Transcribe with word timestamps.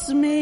loves 0.00 0.14
me. 0.14 0.39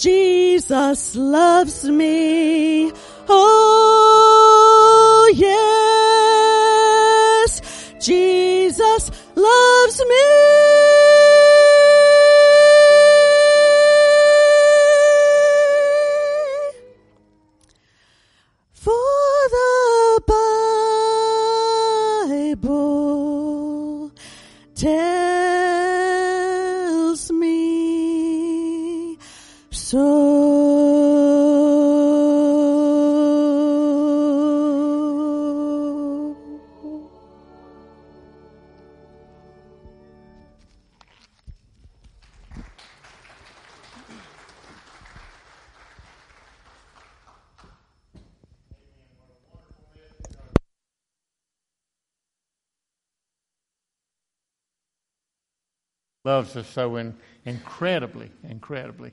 Jesus 0.00 1.14
loves 1.14 1.84
me. 1.84 2.90
Oh, 3.28 3.79
loves 56.30 56.54
us 56.54 56.68
so 56.68 56.94
in, 56.94 57.12
incredibly, 57.44 58.30
incredibly. 58.48 59.10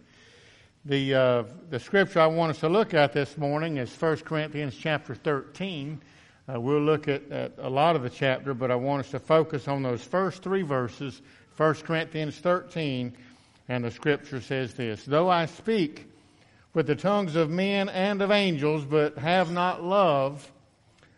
The, 0.85 1.15
uh, 1.15 1.43
the 1.71 1.79
scripture 1.79 2.19
I 2.19 2.27
want 2.27 2.51
us 2.51 2.59
to 2.59 2.69
look 2.69 2.93
at 2.93 3.11
this 3.11 3.39
morning 3.39 3.77
is 3.77 3.91
1 3.91 4.17
Corinthians 4.17 4.75
chapter 4.79 5.15
13. 5.15 5.99
Uh, 6.47 6.61
we'll 6.61 6.79
look 6.79 7.07
at, 7.07 7.27
at 7.31 7.53
a 7.57 7.71
lot 7.71 7.95
of 7.95 8.03
the 8.03 8.09
chapter, 8.11 8.53
but 8.53 8.69
I 8.69 8.75
want 8.75 8.99
us 8.99 9.11
to 9.11 9.19
focus 9.19 9.67
on 9.67 9.81
those 9.81 10.03
first 10.03 10.43
three 10.43 10.61
verses, 10.61 11.23
1 11.55 11.73
Corinthians 11.77 12.37
13, 12.37 13.11
and 13.67 13.83
the 13.83 13.89
scripture 13.89 14.39
says 14.39 14.75
this 14.75 15.03
Though 15.03 15.27
I 15.27 15.47
speak 15.47 16.05
with 16.75 16.85
the 16.85 16.95
tongues 16.95 17.35
of 17.35 17.49
men 17.49 17.89
and 17.89 18.21
of 18.21 18.29
angels, 18.29 18.85
but 18.85 19.17
have 19.17 19.51
not 19.51 19.83
love, 19.83 20.51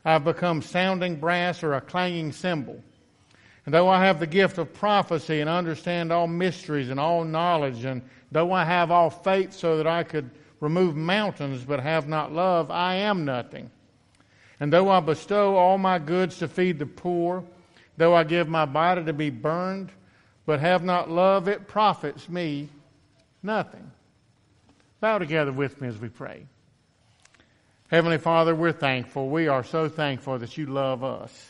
I've 0.06 0.24
become 0.24 0.62
sounding 0.62 1.18
brass 1.18 1.62
or 1.62 1.74
a 1.74 1.82
clanging 1.82 2.32
cymbal. 2.32 2.82
And 3.70 3.74
though 3.76 3.88
I 3.88 4.04
have 4.04 4.20
the 4.20 4.26
gift 4.26 4.58
of 4.58 4.74
prophecy 4.74 5.42
and 5.42 5.48
understand 5.48 6.12
all 6.12 6.26
mysteries 6.26 6.90
and 6.90 7.00
all 7.00 7.24
knowledge, 7.24 7.86
and 7.86 8.02
though 8.32 8.52
I 8.52 8.66
have 8.66 8.90
all 8.90 9.12
faith 9.12 9.54
so 9.54 9.78
that 9.78 9.86
I 9.86 10.02
could 10.02 10.32
remove 10.60 10.96
mountains 10.96 11.66
but 11.66 11.80
have 11.80 12.08
not 12.08 12.34
love, 12.34 12.72
I 12.72 12.96
am 12.96 13.26
nothing. 13.26 13.70
And 14.60 14.74
though 14.74 14.90
I 14.90 15.02
bestow 15.02 15.56
all 15.56 15.78
my 15.78 16.00
goods 16.00 16.40
to 16.40 16.48
feed 16.48 16.80
the 16.80 16.88
poor, 16.88 17.44
though 17.96 18.16
I 18.16 18.24
give 18.24 18.50
my 18.50 18.66
body 18.66 19.06
to 19.06 19.14
be 19.14 19.30
burned, 19.30 19.92
but 20.48 20.60
have 20.62 20.84
not 20.84 21.12
love, 21.12 21.48
it 21.48 21.68
profits 21.68 22.28
me 22.28 22.70
nothing. 23.44 23.92
Bow 25.00 25.20
together 25.20 25.52
with 25.52 25.80
me 25.80 25.90
as 25.90 26.00
we 26.00 26.10
pray. 26.10 26.48
Heavenly 27.92 28.18
Father, 28.18 28.56
we're 28.56 28.72
thankful. 28.72 29.30
We 29.30 29.48
are 29.48 29.64
so 29.64 29.90
thankful 29.90 30.40
that 30.40 30.58
you 30.58 30.66
love 30.66 31.04
us. 31.04 31.49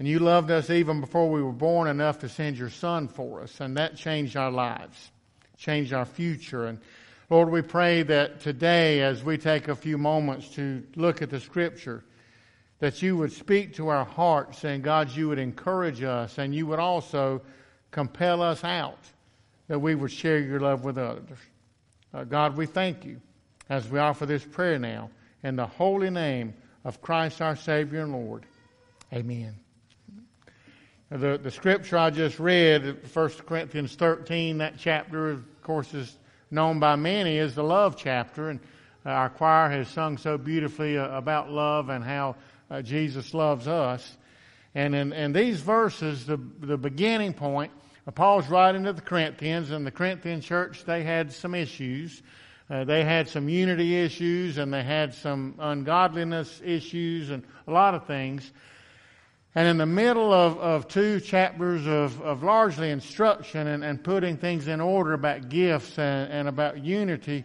And 0.00 0.08
you 0.08 0.18
loved 0.18 0.50
us 0.50 0.70
even 0.70 1.02
before 1.02 1.28
we 1.28 1.42
were 1.42 1.52
born 1.52 1.86
enough 1.86 2.20
to 2.20 2.28
send 2.30 2.56
your 2.56 2.70
son 2.70 3.06
for 3.06 3.42
us. 3.42 3.60
And 3.60 3.76
that 3.76 3.96
changed 3.96 4.34
our 4.34 4.50
lives, 4.50 5.12
changed 5.58 5.92
our 5.92 6.06
future. 6.06 6.64
And 6.64 6.80
Lord, 7.28 7.50
we 7.50 7.60
pray 7.60 8.02
that 8.04 8.40
today, 8.40 9.02
as 9.02 9.22
we 9.22 9.36
take 9.36 9.68
a 9.68 9.76
few 9.76 9.98
moments 9.98 10.48
to 10.54 10.82
look 10.96 11.20
at 11.20 11.28
the 11.28 11.38
Scripture, 11.38 12.02
that 12.78 13.02
you 13.02 13.14
would 13.18 13.30
speak 13.30 13.74
to 13.74 13.88
our 13.88 14.06
hearts 14.06 14.64
and 14.64 14.82
God, 14.82 15.10
you 15.10 15.28
would 15.28 15.38
encourage 15.38 16.02
us 16.02 16.38
and 16.38 16.54
you 16.54 16.66
would 16.66 16.78
also 16.78 17.42
compel 17.90 18.40
us 18.40 18.64
out 18.64 19.04
that 19.68 19.80
we 19.80 19.94
would 19.94 20.10
share 20.10 20.38
your 20.38 20.60
love 20.60 20.82
with 20.82 20.96
others. 20.96 21.38
Uh, 22.14 22.24
God, 22.24 22.56
we 22.56 22.64
thank 22.64 23.04
you 23.04 23.20
as 23.68 23.86
we 23.86 23.98
offer 23.98 24.24
this 24.24 24.46
prayer 24.46 24.78
now 24.78 25.10
in 25.42 25.56
the 25.56 25.66
holy 25.66 26.08
name 26.08 26.54
of 26.84 27.02
Christ 27.02 27.42
our 27.42 27.54
Savior 27.54 28.00
and 28.00 28.12
Lord. 28.12 28.46
Amen. 29.12 29.56
The, 31.10 31.40
the 31.42 31.50
scripture 31.50 31.98
I 31.98 32.10
just 32.10 32.38
read, 32.38 33.04
1 33.12 33.28
Corinthians 33.44 33.96
13, 33.96 34.58
that 34.58 34.74
chapter, 34.78 35.30
of 35.30 35.62
course, 35.62 35.92
is 35.92 36.16
known 36.52 36.78
by 36.78 36.94
many 36.94 37.36
as 37.40 37.56
the 37.56 37.64
love 37.64 37.96
chapter. 37.96 38.48
And 38.50 38.60
our 39.04 39.28
choir 39.28 39.68
has 39.70 39.88
sung 39.88 40.18
so 40.18 40.38
beautifully 40.38 40.96
uh, 40.96 41.08
about 41.08 41.50
love 41.50 41.88
and 41.88 42.04
how 42.04 42.36
uh, 42.70 42.82
Jesus 42.82 43.34
loves 43.34 43.66
us. 43.66 44.16
And 44.76 44.94
in, 44.94 45.12
in 45.12 45.32
these 45.32 45.60
verses, 45.60 46.26
the, 46.26 46.38
the 46.60 46.78
beginning 46.78 47.32
point, 47.32 47.72
uh, 48.06 48.12
Paul's 48.12 48.48
writing 48.48 48.84
to 48.84 48.92
the 48.92 49.00
Corinthians, 49.00 49.72
and 49.72 49.84
the 49.84 49.90
Corinthian 49.90 50.40
church, 50.40 50.84
they 50.84 51.02
had 51.02 51.32
some 51.32 51.56
issues. 51.56 52.22
Uh, 52.70 52.84
they 52.84 53.02
had 53.02 53.28
some 53.28 53.48
unity 53.48 53.96
issues, 53.96 54.58
and 54.58 54.72
they 54.72 54.84
had 54.84 55.12
some 55.12 55.56
ungodliness 55.58 56.62
issues, 56.64 57.30
and 57.30 57.42
a 57.66 57.72
lot 57.72 57.96
of 57.96 58.06
things. 58.06 58.52
And 59.54 59.66
in 59.66 59.78
the 59.78 59.86
middle 59.86 60.32
of, 60.32 60.58
of 60.58 60.86
two 60.86 61.18
chapters 61.18 61.86
of, 61.86 62.20
of 62.22 62.44
largely 62.44 62.90
instruction 62.90 63.66
and, 63.66 63.82
and 63.82 64.02
putting 64.02 64.36
things 64.36 64.68
in 64.68 64.80
order 64.80 65.12
about 65.12 65.48
gifts 65.48 65.98
and, 65.98 66.30
and 66.30 66.48
about 66.48 66.84
unity, 66.84 67.44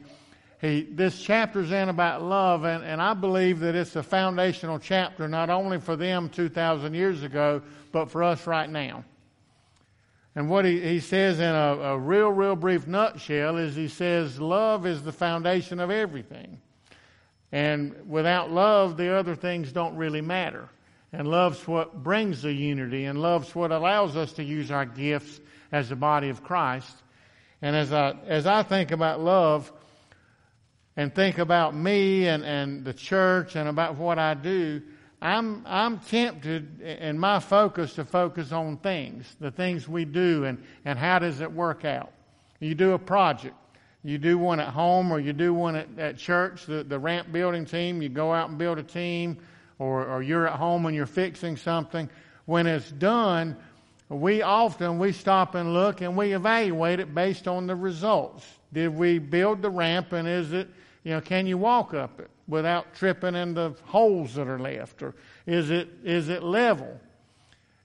he, 0.61 0.83
this 0.83 1.19
chapter's 1.19 1.71
in 1.71 1.89
about 1.89 2.21
love, 2.21 2.63
and, 2.63 2.83
and 2.83 3.01
I 3.01 3.13
believe 3.13 3.59
that 3.61 3.75
it's 3.75 3.95
a 3.95 4.03
foundational 4.03 4.77
chapter 4.77 5.27
not 5.27 5.49
only 5.49 5.79
for 5.79 5.95
them 5.95 6.29
2,000 6.29 6.93
years 6.93 7.23
ago, 7.23 7.61
but 7.91 8.11
for 8.11 8.23
us 8.23 8.45
right 8.45 8.69
now. 8.69 9.03
And 10.35 10.49
what 10.49 10.65
he, 10.65 10.81
he 10.81 10.99
says 10.99 11.39
in 11.39 11.45
a, 11.45 11.77
a 11.81 11.97
real, 11.97 12.29
real 12.29 12.55
brief 12.55 12.87
nutshell 12.87 13.57
is 13.57 13.75
he 13.75 13.87
says, 13.87 14.39
Love 14.39 14.85
is 14.85 15.01
the 15.01 15.11
foundation 15.11 15.79
of 15.79 15.89
everything. 15.89 16.59
And 17.51 17.95
without 18.07 18.51
love, 18.51 18.97
the 18.97 19.15
other 19.15 19.35
things 19.35 19.71
don't 19.71 19.95
really 19.95 20.21
matter. 20.21 20.69
And 21.13 21.27
love's 21.27 21.67
what 21.67 22.03
brings 22.03 22.41
the 22.41 22.51
unity, 22.51 23.05
and 23.05 23.21
love's 23.21 23.55
what 23.55 23.71
allows 23.71 24.15
us 24.15 24.33
to 24.33 24.43
use 24.43 24.71
our 24.71 24.85
gifts 24.85 25.39
as 25.71 25.89
the 25.89 25.95
body 25.95 26.29
of 26.29 26.43
Christ. 26.43 26.95
And 27.61 27.75
as 27.75 27.93
I, 27.93 28.15
as 28.27 28.45
I 28.45 28.63
think 28.63 28.91
about 28.91 29.21
love 29.21 29.71
and 30.97 31.13
think 31.13 31.37
about 31.37 31.75
me 31.75 32.27
and, 32.27 32.43
and 32.43 32.83
the 32.85 32.93
church 32.93 33.55
and 33.55 33.69
about 33.69 33.95
what 33.95 34.19
I 34.19 34.33
do, 34.33 34.81
I'm, 35.21 35.63
I'm 35.65 35.99
tempted 35.99 36.81
in 36.81 37.17
my 37.17 37.39
focus 37.39 37.93
to 37.93 38.05
focus 38.05 38.51
on 38.51 38.77
things, 38.77 39.35
the 39.39 39.51
things 39.51 39.87
we 39.87 40.05
do, 40.05 40.43
and, 40.43 40.61
and 40.83 40.99
how 40.99 41.19
does 41.19 41.39
it 41.39 41.51
work 41.51 41.85
out. 41.85 42.11
You 42.59 42.75
do 42.75 42.91
a 42.91 42.99
project. 42.99 43.55
You 44.03 44.19
do 44.19 44.37
one 44.37 44.59
at 44.59 44.67
home 44.67 45.11
or 45.11 45.19
you 45.19 45.33
do 45.33 45.53
one 45.53 45.75
at, 45.75 45.87
at 45.97 46.17
church, 46.17 46.67
the, 46.67 46.83
the 46.83 46.99
ramp 46.99 47.31
building 47.31 47.65
team, 47.65 48.01
you 48.01 48.09
go 48.09 48.31
out 48.31 48.49
and 48.49 48.57
build 48.57 48.77
a 48.77 48.83
team 48.83 49.39
or, 49.79 50.05
or 50.05 50.23
you're 50.23 50.47
at 50.47 50.57
home 50.57 50.85
and 50.85 50.95
you're 50.95 51.05
fixing 51.05 51.57
something, 51.57 52.09
when 52.45 52.67
it's 52.67 52.91
done, 52.91 53.57
we 54.09 54.41
often 54.41 54.99
we 54.99 55.11
stop 55.11 55.55
and 55.55 55.73
look 55.73 56.01
and 56.01 56.15
we 56.15 56.33
evaluate 56.33 56.99
it 56.99 57.13
based 57.13 57.47
on 57.47 57.67
the 57.67 57.75
results. 57.75 58.45
Did 58.71 58.95
we 58.95 59.19
build 59.19 59.61
the 59.61 59.69
ramp 59.69 60.13
and 60.13 60.27
is 60.27 60.53
it, 60.53 60.69
you 61.03 61.11
know, 61.11 61.21
can 61.21 61.47
you 61.47 61.57
walk 61.57 61.93
up 61.93 62.19
it 62.19 62.29
without 62.47 62.93
tripping 62.93 63.35
in 63.35 63.53
the 63.53 63.75
holes 63.85 64.35
that 64.35 64.47
are 64.47 64.59
left? 64.59 65.01
Or 65.01 65.15
is 65.45 65.71
it 65.71 65.89
is 66.03 66.29
it 66.29 66.43
level? 66.43 66.99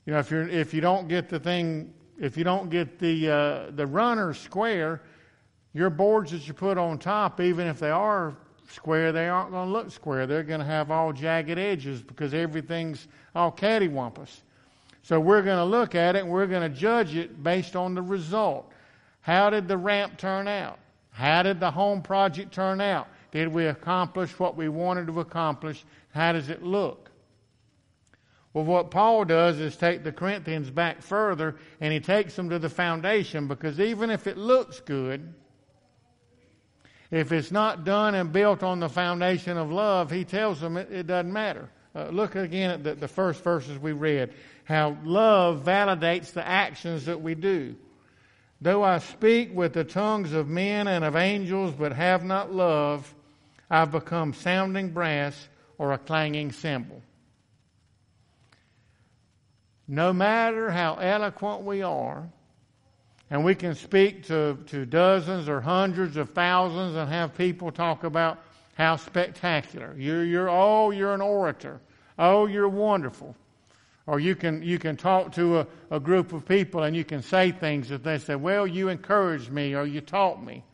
You 0.04 0.12
know, 0.12 0.18
if 0.18 0.30
you're 0.30 0.48
if 0.48 0.74
you 0.74 0.80
don't 0.80 1.08
get 1.08 1.28
the 1.28 1.38
thing 1.38 1.94
if 2.18 2.36
you 2.36 2.44
don't 2.44 2.68
get 2.68 2.98
the 2.98 3.30
uh, 3.30 3.70
the 3.70 3.86
runner 3.86 4.34
square, 4.34 5.00
your 5.72 5.88
boards 5.88 6.32
that 6.32 6.46
you 6.46 6.52
put 6.52 6.76
on 6.76 6.98
top, 6.98 7.40
even 7.40 7.66
if 7.66 7.78
they 7.78 7.90
are 7.90 8.36
square, 8.70 9.12
they 9.12 9.28
aren't 9.28 9.50
going 9.50 9.68
to 9.68 9.72
look 9.72 9.90
square. 9.90 10.26
They're 10.26 10.42
going 10.42 10.60
to 10.60 10.66
have 10.66 10.90
all 10.90 11.12
jagged 11.12 11.58
edges 11.58 12.02
because 12.02 12.34
everything's 12.34 13.08
all 13.34 13.52
cattywampus. 13.52 14.40
So 15.02 15.18
we're 15.18 15.42
going 15.42 15.58
to 15.58 15.64
look 15.64 15.94
at 15.94 16.16
it 16.16 16.20
and 16.20 16.30
we're 16.30 16.46
going 16.46 16.70
to 16.70 16.76
judge 16.76 17.16
it 17.16 17.42
based 17.42 17.76
on 17.76 17.94
the 17.94 18.02
result. 18.02 18.70
How 19.22 19.50
did 19.50 19.68
the 19.68 19.76
ramp 19.76 20.18
turn 20.18 20.48
out? 20.48 20.78
How 21.10 21.42
did 21.42 21.60
the 21.60 21.70
home 21.70 22.02
project 22.02 22.52
turn 22.52 22.80
out? 22.80 23.08
Did 23.32 23.48
we 23.48 23.66
accomplish 23.66 24.38
what 24.38 24.56
we 24.56 24.68
wanted 24.68 25.06
to 25.06 25.20
accomplish? 25.20 25.84
How 26.12 26.32
does 26.32 26.48
it 26.48 26.62
look? 26.62 27.10
Well, 28.52 28.64
what 28.64 28.90
Paul 28.90 29.24
does 29.24 29.60
is 29.60 29.76
take 29.76 30.02
the 30.02 30.12
Corinthians 30.12 30.70
back 30.70 31.02
further 31.02 31.56
and 31.80 31.92
he 31.92 32.00
takes 32.00 32.34
them 32.34 32.50
to 32.50 32.58
the 32.58 32.68
foundation 32.68 33.46
because 33.46 33.78
even 33.78 34.10
if 34.10 34.26
it 34.26 34.36
looks 34.36 34.80
good, 34.80 35.34
if 37.10 37.32
it's 37.32 37.50
not 37.50 37.84
done 37.84 38.14
and 38.14 38.32
built 38.32 38.62
on 38.62 38.80
the 38.80 38.88
foundation 38.88 39.56
of 39.56 39.70
love, 39.70 40.10
he 40.10 40.24
tells 40.24 40.60
them 40.60 40.76
it, 40.76 40.90
it 40.92 41.06
doesn't 41.06 41.32
matter. 41.32 41.68
Uh, 41.94 42.08
look 42.08 42.36
again 42.36 42.70
at 42.70 42.84
the, 42.84 42.94
the 42.94 43.08
first 43.08 43.42
verses 43.42 43.78
we 43.78 43.92
read. 43.92 44.32
How 44.64 44.96
love 45.04 45.64
validates 45.64 46.32
the 46.32 46.46
actions 46.46 47.06
that 47.06 47.20
we 47.20 47.34
do. 47.34 47.74
Though 48.60 48.84
I 48.84 48.98
speak 48.98 49.54
with 49.54 49.72
the 49.72 49.84
tongues 49.84 50.32
of 50.32 50.48
men 50.48 50.86
and 50.86 51.04
of 51.04 51.16
angels, 51.16 51.74
but 51.74 51.92
have 51.92 52.22
not 52.22 52.52
love, 52.52 53.12
I've 53.68 53.90
become 53.90 54.34
sounding 54.34 54.90
brass 54.90 55.48
or 55.78 55.92
a 55.92 55.98
clanging 55.98 56.52
cymbal. 56.52 57.02
No 59.88 60.12
matter 60.12 60.70
how 60.70 60.94
eloquent 60.96 61.62
we 61.62 61.82
are, 61.82 62.28
and 63.30 63.44
we 63.44 63.54
can 63.54 63.74
speak 63.74 64.26
to, 64.26 64.58
to 64.66 64.84
dozens 64.84 65.48
or 65.48 65.60
hundreds 65.60 66.16
of 66.16 66.30
thousands 66.30 66.96
and 66.96 67.08
have 67.08 67.36
people 67.36 67.70
talk 67.70 68.02
about 68.04 68.42
how 68.74 68.96
spectacular. 68.96 69.94
You're, 69.96 70.24
you're, 70.24 70.50
oh, 70.50 70.90
you're 70.90 71.14
an 71.14 71.20
orator. 71.20 71.80
Oh, 72.18 72.46
you're 72.46 72.68
wonderful. 72.68 73.36
Or 74.06 74.18
you 74.18 74.34
can, 74.34 74.62
you 74.62 74.78
can 74.78 74.96
talk 74.96 75.32
to 75.34 75.60
a, 75.60 75.66
a 75.90 76.00
group 76.00 76.32
of 76.32 76.44
people 76.44 76.82
and 76.82 76.96
you 76.96 77.04
can 77.04 77.22
say 77.22 77.52
things 77.52 77.88
that 77.90 78.02
they 78.02 78.18
say, 78.18 78.34
well, 78.34 78.66
you 78.66 78.88
encouraged 78.88 79.52
me 79.52 79.74
or 79.74 79.86
you 79.86 80.00
taught 80.00 80.42
me. 80.42 80.64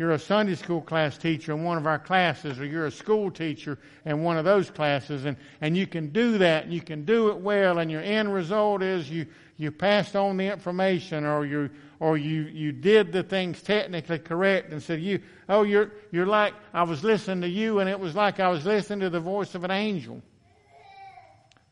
You're 0.00 0.12
a 0.12 0.18
Sunday 0.18 0.54
school 0.54 0.80
class 0.80 1.18
teacher 1.18 1.52
in 1.52 1.62
one 1.62 1.76
of 1.76 1.86
our 1.86 1.98
classes, 1.98 2.58
or 2.58 2.64
you're 2.64 2.86
a 2.86 2.90
school 2.90 3.30
teacher 3.30 3.78
in 4.06 4.22
one 4.22 4.38
of 4.38 4.46
those 4.46 4.70
classes, 4.70 5.26
and, 5.26 5.36
and 5.60 5.76
you 5.76 5.86
can 5.86 6.08
do 6.08 6.38
that, 6.38 6.64
and 6.64 6.72
you 6.72 6.80
can 6.80 7.04
do 7.04 7.28
it 7.28 7.36
well, 7.36 7.80
and 7.80 7.90
your 7.90 8.00
end 8.00 8.32
result 8.32 8.82
is 8.82 9.10
you, 9.10 9.26
you 9.60 9.70
passed 9.70 10.16
on 10.16 10.38
the 10.38 10.50
information 10.50 11.26
or 11.26 11.44
you 11.44 11.68
or 11.98 12.16
you, 12.16 12.44
you 12.44 12.72
did 12.72 13.12
the 13.12 13.22
things 13.22 13.60
technically 13.62 14.18
correct 14.18 14.72
and 14.72 14.82
said 14.82 15.02
you 15.02 15.20
oh 15.50 15.64
you're 15.64 15.92
you're 16.10 16.24
like 16.24 16.54
I 16.72 16.84
was 16.84 17.04
listening 17.04 17.42
to 17.42 17.48
you 17.48 17.78
and 17.78 17.90
it 17.90 18.00
was 18.00 18.14
like 18.14 18.40
I 18.40 18.48
was 18.48 18.64
listening 18.64 19.00
to 19.00 19.10
the 19.10 19.20
voice 19.20 19.54
of 19.54 19.62
an 19.64 19.70
angel. 19.70 20.22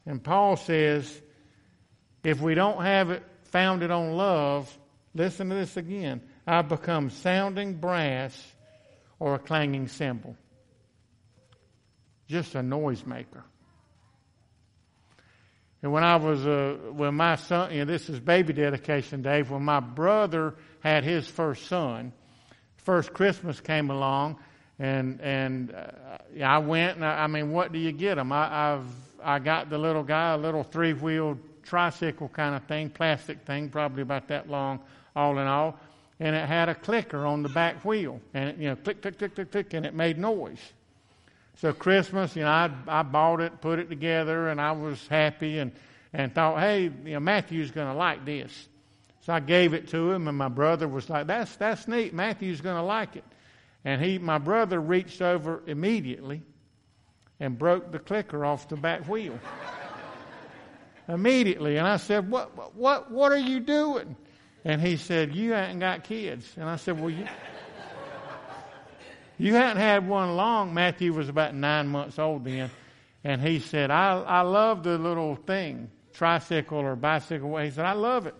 And 0.04 0.22
Paul 0.22 0.56
says, 0.56 1.18
if 2.22 2.42
we 2.42 2.54
don't 2.54 2.82
have 2.82 3.10
it 3.10 3.22
founded 3.44 3.90
on 3.90 4.12
love, 4.12 4.70
listen 5.14 5.48
to 5.48 5.54
this 5.54 5.78
again. 5.78 6.20
I 6.46 6.60
become 6.60 7.08
sounding 7.08 7.74
brass 7.74 8.38
or 9.18 9.36
a 9.36 9.38
clanging 9.38 9.88
cymbal. 9.88 10.36
Just 12.26 12.54
a 12.54 12.60
noisemaker. 12.60 13.44
And 15.82 15.92
when 15.92 16.02
I 16.02 16.16
was, 16.16 16.44
uh, 16.44 16.76
when 16.92 17.14
my 17.14 17.36
son, 17.36 17.72
you 17.72 17.78
know, 17.80 17.84
this 17.84 18.08
is 18.08 18.18
baby 18.18 18.52
dedication 18.52 19.22
day, 19.22 19.42
when 19.42 19.62
my 19.62 19.80
brother 19.80 20.54
had 20.80 21.04
his 21.04 21.28
first 21.28 21.66
son, 21.66 22.12
first 22.78 23.12
Christmas 23.12 23.60
came 23.60 23.90
along, 23.90 24.38
and 24.78 25.20
and 25.20 25.72
uh, 25.72 26.42
I 26.44 26.58
went, 26.58 26.96
and 26.96 27.04
I, 27.04 27.24
I, 27.24 27.26
mean, 27.28 27.52
what 27.52 27.72
do 27.72 27.78
you 27.78 27.92
get 27.92 28.18
him? 28.18 28.32
I, 28.32 28.72
I've 28.72 28.88
I 29.22 29.38
got 29.38 29.70
the 29.70 29.78
little 29.78 30.02
guy 30.02 30.34
a 30.34 30.38
little 30.38 30.64
three 30.64 30.94
wheeled 30.94 31.38
tricycle 31.62 32.28
kind 32.28 32.56
of 32.56 32.64
thing, 32.64 32.90
plastic 32.90 33.42
thing, 33.42 33.68
probably 33.68 34.02
about 34.02 34.28
that 34.28 34.48
long, 34.48 34.80
all 35.14 35.38
in 35.38 35.46
all, 35.46 35.78
and 36.18 36.34
it 36.34 36.46
had 36.46 36.68
a 36.68 36.74
clicker 36.74 37.24
on 37.24 37.42
the 37.42 37.48
back 37.50 37.84
wheel, 37.84 38.20
and 38.34 38.50
it, 38.50 38.56
you 38.56 38.68
know, 38.68 38.76
click, 38.76 39.00
click, 39.02 39.18
click, 39.18 39.34
click, 39.34 39.52
click, 39.52 39.74
and 39.74 39.86
it 39.86 39.94
made 39.94 40.18
noise. 40.18 40.72
So 41.60 41.72
Christmas, 41.72 42.36
you 42.36 42.42
know, 42.42 42.50
I, 42.50 42.70
I 42.86 43.02
bought 43.02 43.40
it, 43.40 43.60
put 43.60 43.80
it 43.80 43.88
together, 43.88 44.48
and 44.48 44.60
I 44.60 44.70
was 44.72 45.04
happy 45.08 45.58
and, 45.58 45.72
and 46.12 46.32
thought, 46.32 46.60
hey, 46.60 46.84
you 46.84 47.14
know, 47.14 47.20
Matthew's 47.20 47.72
going 47.72 47.88
to 47.88 47.94
like 47.94 48.24
this. 48.24 48.68
So 49.22 49.32
I 49.32 49.40
gave 49.40 49.74
it 49.74 49.88
to 49.88 50.12
him, 50.12 50.28
and 50.28 50.38
my 50.38 50.48
brother 50.48 50.86
was 50.86 51.10
like, 51.10 51.26
that's, 51.26 51.56
that's 51.56 51.88
neat. 51.88 52.14
Matthew's 52.14 52.60
going 52.60 52.76
to 52.76 52.82
like 52.82 53.16
it. 53.16 53.24
And 53.84 54.00
he, 54.00 54.18
my 54.18 54.38
brother 54.38 54.80
reached 54.80 55.20
over 55.20 55.64
immediately 55.66 56.42
and 57.40 57.58
broke 57.58 57.90
the 57.90 57.98
clicker 57.98 58.44
off 58.44 58.68
the 58.68 58.76
back 58.76 59.08
wheel. 59.08 59.36
immediately. 61.08 61.76
And 61.76 61.88
I 61.88 61.96
said, 61.96 62.30
what, 62.30 62.76
what, 62.76 63.10
what 63.10 63.32
are 63.32 63.38
you 63.38 63.58
doing? 63.58 64.14
And 64.64 64.80
he 64.80 64.96
said, 64.96 65.34
you 65.34 65.54
ain't 65.54 65.80
got 65.80 66.04
kids. 66.04 66.52
And 66.56 66.68
I 66.68 66.76
said, 66.76 67.00
well, 67.00 67.10
you... 67.10 67.26
You 69.38 69.54
hadn't 69.54 69.80
had 69.80 70.06
one 70.08 70.36
long. 70.36 70.74
Matthew 70.74 71.12
was 71.12 71.28
about 71.28 71.54
nine 71.54 71.88
months 71.88 72.18
old 72.18 72.44
then. 72.44 72.70
And 73.24 73.40
he 73.40 73.60
said, 73.60 73.90
I, 73.90 74.20
I 74.20 74.40
love 74.42 74.82
the 74.82 74.98
little 74.98 75.36
thing, 75.36 75.90
tricycle 76.12 76.78
or 76.78 76.96
bicycle. 76.96 77.56
He 77.58 77.70
said, 77.70 77.84
I 77.84 77.92
love 77.92 78.26
it. 78.26 78.34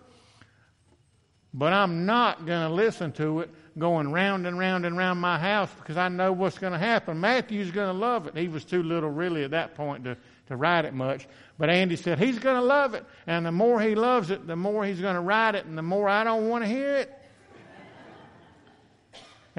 But 1.53 1.73
I'm 1.73 2.05
not 2.05 2.45
going 2.45 2.67
to 2.67 2.73
listen 2.73 3.11
to 3.13 3.39
it 3.39 3.49
going 3.77 4.11
round 4.11 4.45
and 4.45 4.59
round 4.59 4.85
and 4.85 4.97
round 4.97 5.19
my 5.19 5.39
house 5.39 5.69
because 5.77 5.97
I 5.97 6.09
know 6.09 6.31
what's 6.33 6.57
going 6.57 6.73
to 6.73 6.79
happen. 6.79 7.19
Matthew's 7.19 7.71
going 7.71 7.87
to 7.87 7.99
love 7.99 8.27
it. 8.27 8.35
He 8.35 8.47
was 8.47 8.65
too 8.65 8.83
little 8.83 9.09
really 9.09 9.43
at 9.43 9.51
that 9.51 9.73
point 9.73 10.03
to, 10.03 10.17
to 10.47 10.55
ride 10.55 10.85
it 10.85 10.93
much. 10.93 11.27
But 11.57 11.69
Andy 11.69 11.95
said, 11.95 12.19
he's 12.19 12.39
going 12.39 12.57
to 12.57 12.61
love 12.61 12.93
it. 12.93 13.05
And 13.25 13.45
the 13.45 13.51
more 13.51 13.81
he 13.81 13.95
loves 13.95 14.29
it, 14.29 14.45
the 14.45 14.55
more 14.55 14.85
he's 14.85 14.99
going 14.99 15.15
to 15.15 15.21
ride 15.21 15.55
it 15.55 15.65
and 15.65 15.77
the 15.77 15.81
more 15.81 16.07
I 16.09 16.23
don't 16.23 16.49
want 16.49 16.63
to 16.63 16.69
hear 16.69 16.97
it. 16.97 17.18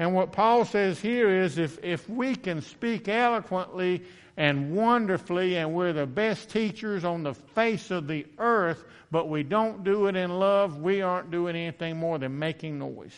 And 0.01 0.15
what 0.15 0.31
Paul 0.31 0.65
says 0.65 0.99
here 0.99 1.29
is 1.29 1.59
if, 1.59 1.77
if 1.83 2.09
we 2.09 2.35
can 2.35 2.59
speak 2.59 3.07
eloquently 3.07 4.01
and 4.35 4.75
wonderfully, 4.75 5.57
and 5.57 5.75
we're 5.75 5.93
the 5.93 6.07
best 6.07 6.49
teachers 6.49 7.05
on 7.05 7.21
the 7.21 7.35
face 7.35 7.91
of 7.91 8.07
the 8.07 8.25
earth, 8.39 8.83
but 9.11 9.29
we 9.29 9.43
don't 9.43 9.83
do 9.83 10.07
it 10.07 10.15
in 10.15 10.31
love, 10.39 10.79
we 10.79 11.03
aren't 11.03 11.29
doing 11.29 11.55
anything 11.55 11.97
more 11.97 12.17
than 12.17 12.39
making 12.39 12.79
noise. 12.79 13.13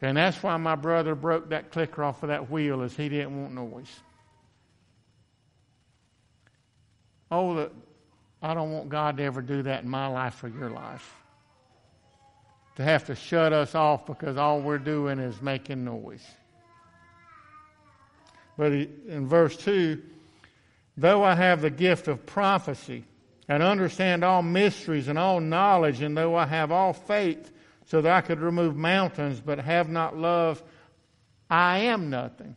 And 0.00 0.16
that's 0.16 0.42
why 0.42 0.56
my 0.56 0.74
brother 0.74 1.14
broke 1.14 1.50
that 1.50 1.70
clicker 1.70 2.02
off 2.02 2.22
of 2.22 2.30
that 2.30 2.50
wheel, 2.50 2.80
is 2.80 2.96
he 2.96 3.10
didn't 3.10 3.38
want 3.38 3.52
noise. 3.52 3.94
Oh, 7.30 7.68
I 8.40 8.54
don't 8.54 8.72
want 8.72 8.88
God 8.88 9.18
to 9.18 9.22
ever 9.24 9.42
do 9.42 9.60
that 9.64 9.82
in 9.82 9.90
my 9.90 10.06
life 10.06 10.42
or 10.42 10.48
your 10.48 10.70
life. 10.70 11.14
To 12.78 12.84
have 12.84 13.06
to 13.06 13.16
shut 13.16 13.52
us 13.52 13.74
off 13.74 14.06
because 14.06 14.36
all 14.36 14.60
we're 14.60 14.78
doing 14.78 15.18
is 15.18 15.42
making 15.42 15.84
noise. 15.84 16.24
But 18.56 18.70
in 18.70 19.26
verse 19.26 19.56
2, 19.56 20.00
though 20.96 21.24
I 21.24 21.34
have 21.34 21.60
the 21.60 21.70
gift 21.70 22.06
of 22.06 22.24
prophecy 22.24 23.02
and 23.48 23.64
understand 23.64 24.22
all 24.22 24.42
mysteries 24.42 25.08
and 25.08 25.18
all 25.18 25.40
knowledge, 25.40 26.02
and 26.02 26.16
though 26.16 26.36
I 26.36 26.46
have 26.46 26.70
all 26.70 26.92
faith 26.92 27.50
so 27.86 28.00
that 28.00 28.12
I 28.12 28.20
could 28.20 28.38
remove 28.38 28.76
mountains 28.76 29.40
but 29.44 29.58
have 29.58 29.88
not 29.88 30.16
love, 30.16 30.62
I 31.50 31.78
am 31.78 32.10
nothing. 32.10 32.54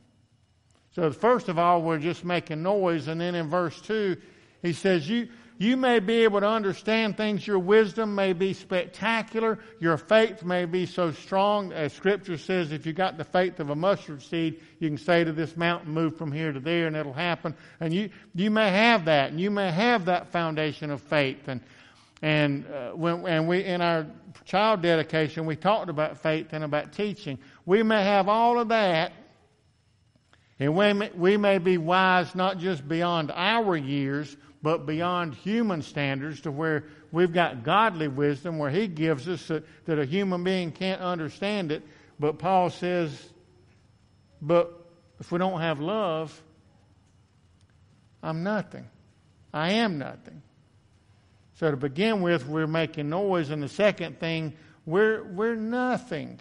So, 0.93 1.11
first 1.11 1.49
of 1.49 1.57
all, 1.57 1.81
we're 1.81 1.97
just 1.97 2.23
making 2.23 2.61
noise. 2.61 3.07
And 3.07 3.19
then 3.19 3.33
in 3.33 3.49
verse 3.49 3.81
2, 3.81 4.17
he 4.61 4.73
says, 4.73 5.09
You, 5.09 5.29
you 5.61 5.77
may 5.77 5.99
be 5.99 6.23
able 6.23 6.39
to 6.39 6.47
understand 6.47 7.17
things. 7.17 7.45
Your 7.45 7.59
wisdom 7.59 8.15
may 8.15 8.33
be 8.33 8.53
spectacular. 8.53 9.59
Your 9.79 9.95
faith 9.95 10.43
may 10.43 10.65
be 10.65 10.87
so 10.87 11.11
strong. 11.11 11.71
As 11.71 11.93
Scripture 11.93 12.39
says, 12.39 12.71
if 12.71 12.87
you 12.87 12.93
got 12.93 13.15
the 13.19 13.23
faith 13.23 13.59
of 13.59 13.69
a 13.69 13.75
mustard 13.75 14.23
seed, 14.23 14.59
you 14.79 14.89
can 14.89 14.97
say 14.97 15.23
to 15.23 15.31
this 15.31 15.55
mountain, 15.55 15.93
move 15.93 16.17
from 16.17 16.31
here 16.31 16.51
to 16.51 16.59
there, 16.59 16.87
and 16.87 16.95
it'll 16.95 17.13
happen. 17.13 17.55
And 17.79 17.93
you, 17.93 18.09
you 18.33 18.49
may 18.49 18.71
have 18.71 19.05
that, 19.05 19.29
and 19.29 19.39
you 19.39 19.51
may 19.51 19.69
have 19.69 20.05
that 20.05 20.29
foundation 20.31 20.89
of 20.89 20.99
faith. 20.99 21.47
And, 21.47 21.61
and, 22.23 22.65
uh, 22.65 22.93
when, 22.93 23.27
and 23.27 23.47
we, 23.47 23.63
in 23.63 23.81
our 23.81 24.07
child 24.45 24.81
dedication, 24.81 25.45
we 25.45 25.57
talked 25.57 25.91
about 25.91 26.17
faith 26.17 26.53
and 26.53 26.63
about 26.63 26.93
teaching. 26.93 27.37
We 27.67 27.83
may 27.83 28.01
have 28.01 28.27
all 28.27 28.59
of 28.59 28.69
that, 28.69 29.13
and 30.57 30.75
we 30.75 30.93
may, 30.93 31.11
we 31.13 31.37
may 31.37 31.59
be 31.59 31.77
wise 31.77 32.33
not 32.33 32.57
just 32.57 32.87
beyond 32.87 33.31
our 33.31 33.77
years, 33.77 34.35
but 34.61 34.85
beyond 34.85 35.33
human 35.33 35.81
standards 35.81 36.41
to 36.41 36.51
where 36.51 36.85
we've 37.11 37.33
got 37.33 37.63
godly 37.63 38.07
wisdom 38.07 38.57
where 38.57 38.69
he 38.69 38.87
gives 38.87 39.27
us 39.27 39.47
that, 39.47 39.63
that 39.85 39.99
a 39.99 40.05
human 40.05 40.43
being 40.43 40.71
can't 40.71 41.01
understand 41.01 41.71
it. 41.71 41.83
But 42.19 42.37
Paul 42.37 42.69
says, 42.69 43.11
but 44.41 44.85
if 45.19 45.31
we 45.31 45.39
don't 45.39 45.61
have 45.61 45.79
love, 45.79 46.41
I'm 48.21 48.43
nothing. 48.43 48.87
I 49.53 49.73
am 49.73 49.97
nothing. 49.97 50.41
So 51.55 51.69
to 51.69 51.77
begin 51.77 52.21
with, 52.21 52.47
we're 52.47 52.67
making 52.67 53.09
noise, 53.09 53.49
and 53.49 53.61
the 53.61 53.69
second 53.69 54.19
thing, 54.19 54.53
we're 54.85 55.23
we're 55.23 55.55
nothing. 55.55 56.39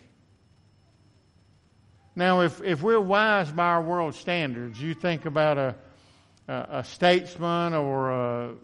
Now, 2.16 2.40
if 2.40 2.62
if 2.62 2.82
we're 2.82 3.00
wise 3.00 3.50
by 3.50 3.64
our 3.64 3.82
world 3.82 4.14
standards, 4.14 4.80
you 4.80 4.94
think 4.94 5.26
about 5.26 5.58
a 5.58 5.74
a, 6.50 6.85
statesman 6.85 7.75
or 7.75 8.11
a, 8.11 8.54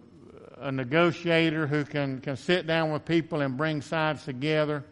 a 0.58 0.72
negotiator 0.72 1.66
who 1.66 1.84
can, 1.84 2.20
can 2.20 2.36
sit 2.36 2.66
down 2.66 2.92
with 2.92 3.04
people 3.04 3.40
and 3.40 3.56
bring 3.56 3.80
sides 3.80 4.24
together. 4.24 4.84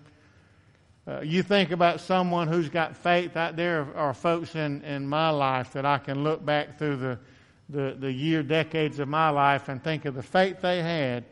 Uh, 1.07 1.21
you 1.21 1.43
think 1.43 1.71
about 1.71 2.01
someone 2.01 2.49
who's 2.49 2.69
got 2.69 2.97
faith 2.97 3.37
out 3.37 3.57
there 3.57 3.87
are 3.97 4.15
folks 4.15 4.55
in, 4.55 4.83
in 4.83 5.07
my 5.07 5.29
life 5.31 5.73
that 5.73 5.85
I 5.85 5.99
can 5.99 6.23
look 6.23 6.45
back 6.45 6.79
through 6.79 6.97
the, 6.97 7.19
the, 7.69 7.97
the 7.99 8.13
year, 8.13 8.43
decades 8.43 8.99
of 8.99 9.09
my 9.09 9.29
life 9.31 9.69
and 9.69 9.83
think 9.83 10.05
of 10.05 10.15
the 10.15 10.23
faith 10.23 10.61
they 10.61 10.81
had 10.81 11.25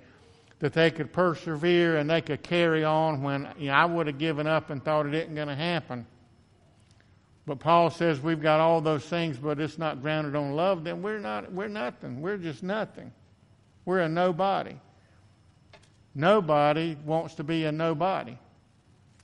that 0.59 0.73
they 0.73 0.90
could 0.90 1.12
persevere 1.12 1.97
and 1.97 2.09
they 2.09 2.21
could 2.21 2.42
carry 2.42 2.85
on 2.85 3.23
when 3.23 3.49
you 3.59 3.69
know, 3.69 3.75
I 3.75 3.85
would 3.85 4.07
have 4.07 4.19
given 4.19 4.47
up 4.47 4.71
and 4.71 4.85
thought 4.85 5.07
it 5.07 5.14
isn't 5.14 5.35
going 5.35 5.49
to 5.49 5.57
happen. 5.57 6.07
But 7.44 7.58
Paul 7.58 7.90
says 7.90 8.20
we've 8.20 8.40
got 8.40 8.61
all 8.61 8.80
those 8.80 9.04
things, 9.04 9.37
but 9.37 9.58
it's 9.61 9.78
not 9.78 10.00
grounded 10.00 10.37
on 10.37 10.54
love, 10.54 10.84
then 10.84 11.02
we're 11.02 11.18
not 11.18 11.52
we're 11.52 11.68
nothing. 11.68 12.22
We're 12.22 12.38
just 12.38 12.62
nothing. 12.62 13.12
We're 13.84 14.00
a 14.00 14.08
nobody. 14.08 14.76
Nobody 16.14 16.96
wants 17.04 17.34
to 17.37 17.44
be 17.44 17.64
a 17.64 17.72
nobody. 17.72 18.38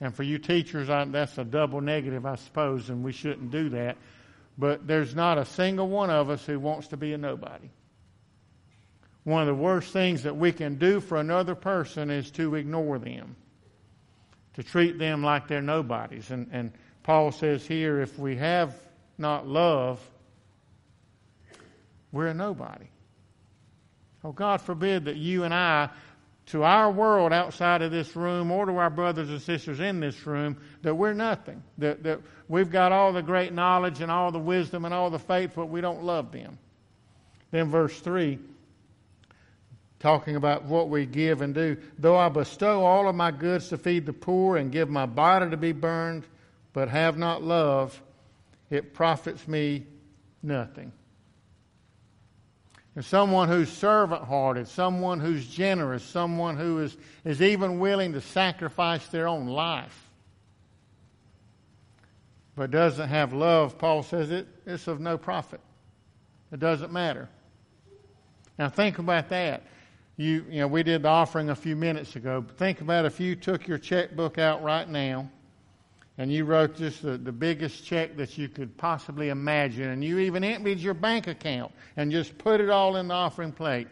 And 0.01 0.13
for 0.13 0.23
you 0.23 0.37
teachers, 0.37 0.89
I, 0.89 1.05
that's 1.05 1.37
a 1.37 1.43
double 1.43 1.81
negative, 1.81 2.25
I 2.25 2.35
suppose, 2.35 2.89
and 2.89 3.03
we 3.03 3.11
shouldn't 3.11 3.51
do 3.51 3.69
that. 3.69 3.97
But 4.57 4.87
there's 4.87 5.15
not 5.15 5.37
a 5.37 5.45
single 5.45 5.87
one 5.87 6.09
of 6.09 6.29
us 6.29 6.45
who 6.45 6.59
wants 6.59 6.87
to 6.87 6.97
be 6.97 7.13
a 7.13 7.17
nobody. 7.17 7.69
One 9.23 9.41
of 9.41 9.47
the 9.47 9.61
worst 9.61 9.93
things 9.93 10.23
that 10.23 10.35
we 10.35 10.51
can 10.51 10.75
do 10.75 10.99
for 10.99 11.17
another 11.17 11.55
person 11.55 12.09
is 12.09 12.31
to 12.31 12.55
ignore 12.55 12.97
them, 12.97 13.35
to 14.55 14.63
treat 14.63 14.97
them 14.97 15.23
like 15.23 15.47
they're 15.47 15.61
nobodies. 15.61 16.31
And, 16.31 16.49
and 16.51 16.71
Paul 17.09 17.31
says 17.31 17.65
here 17.65 18.01
if 18.01 18.19
we 18.19 18.35
have 18.35 18.75
not 19.17 19.47
love, 19.47 19.99
we're 22.11 22.27
a 22.27 22.35
nobody. 22.35 22.85
Oh, 24.23 24.31
God 24.31 24.61
forbid 24.61 25.05
that 25.05 25.15
you 25.15 25.43
and 25.43 25.51
I, 25.51 25.89
to 26.51 26.61
our 26.61 26.91
world 26.91 27.33
outside 27.33 27.81
of 27.81 27.89
this 27.89 28.15
room 28.15 28.51
or 28.51 28.67
to 28.67 28.77
our 28.77 28.91
brothers 28.91 29.27
and 29.31 29.41
sisters 29.41 29.79
in 29.79 29.99
this 29.99 30.27
room, 30.27 30.57
that 30.83 30.93
we're 30.93 31.13
nothing. 31.13 31.63
That, 31.79 32.03
that 32.03 32.19
we've 32.47 32.69
got 32.69 32.91
all 32.91 33.11
the 33.11 33.23
great 33.23 33.53
knowledge 33.53 34.01
and 34.01 34.11
all 34.11 34.31
the 34.31 34.37
wisdom 34.37 34.85
and 34.85 34.93
all 34.93 35.09
the 35.09 35.17
faith, 35.17 35.53
but 35.55 35.65
we 35.65 35.81
don't 35.81 36.03
love 36.03 36.31
them. 36.31 36.59
Then, 37.49 37.71
verse 37.71 37.99
3, 38.01 38.37
talking 39.97 40.35
about 40.35 40.65
what 40.65 40.89
we 40.89 41.07
give 41.07 41.41
and 41.41 41.55
do. 41.55 41.75
Though 41.97 42.17
I 42.17 42.29
bestow 42.29 42.85
all 42.85 43.09
of 43.09 43.15
my 43.15 43.31
goods 43.31 43.69
to 43.69 43.79
feed 43.79 44.05
the 44.05 44.13
poor 44.13 44.57
and 44.57 44.71
give 44.71 44.91
my 44.91 45.07
body 45.07 45.49
to 45.49 45.57
be 45.57 45.71
burned, 45.71 46.23
but 46.73 46.89
have 46.89 47.17
not 47.17 47.43
love, 47.43 48.01
it 48.69 48.93
profits 48.93 49.47
me 49.47 49.85
nothing. 50.43 50.91
And 52.95 53.05
someone 53.05 53.47
who's 53.47 53.71
servant 53.71 54.23
hearted, 54.23 54.67
someone 54.67 55.19
who's 55.19 55.47
generous, 55.47 56.03
someone 56.03 56.57
who 56.57 56.79
is, 56.79 56.97
is 57.23 57.41
even 57.41 57.79
willing 57.79 58.13
to 58.13 58.21
sacrifice 58.21 59.07
their 59.07 59.27
own 59.27 59.47
life, 59.47 60.07
but 62.55 62.71
doesn't 62.71 63.07
have 63.07 63.31
love, 63.31 63.77
Paul 63.77 64.03
says 64.03 64.31
it, 64.31 64.47
it's 64.65 64.87
of 64.87 64.99
no 64.99 65.17
profit. 65.17 65.61
It 66.51 66.59
doesn't 66.59 66.91
matter. 66.91 67.29
Now 68.57 68.69
think 68.69 68.99
about 68.99 69.29
that. 69.29 69.63
You, 70.17 70.45
you 70.49 70.59
know, 70.59 70.67
we 70.67 70.83
did 70.83 71.03
the 71.03 71.07
offering 71.07 71.49
a 71.49 71.55
few 71.55 71.77
minutes 71.77 72.17
ago. 72.17 72.41
But 72.41 72.57
think 72.57 72.81
about 72.81 73.05
if 73.05 73.21
you 73.21 73.37
took 73.37 73.67
your 73.67 73.77
checkbook 73.77 74.37
out 74.37 74.61
right 74.61 74.89
now 74.89 75.29
and 76.19 76.29
you 76.29 76.43
wrote 76.43 76.75
just 76.75 77.01
the, 77.01 77.17
the 77.17 77.31
biggest 77.31 77.85
check 77.85 78.17
that 78.17 78.37
you 78.37 78.49
could 78.49 78.75
possibly 78.75 79.29
imagine, 79.29 79.89
and 79.89 80.03
you 80.03 80.19
even 80.19 80.43
emptied 80.43 80.79
your 80.79 80.93
bank 80.93 81.27
account 81.27 81.71
and 81.95 82.11
just 82.11 82.37
put 82.37 82.59
it 82.59 82.69
all 82.69 82.97
in 82.97 83.07
the 83.07 83.13
offering 83.13 83.53
plate. 83.53 83.87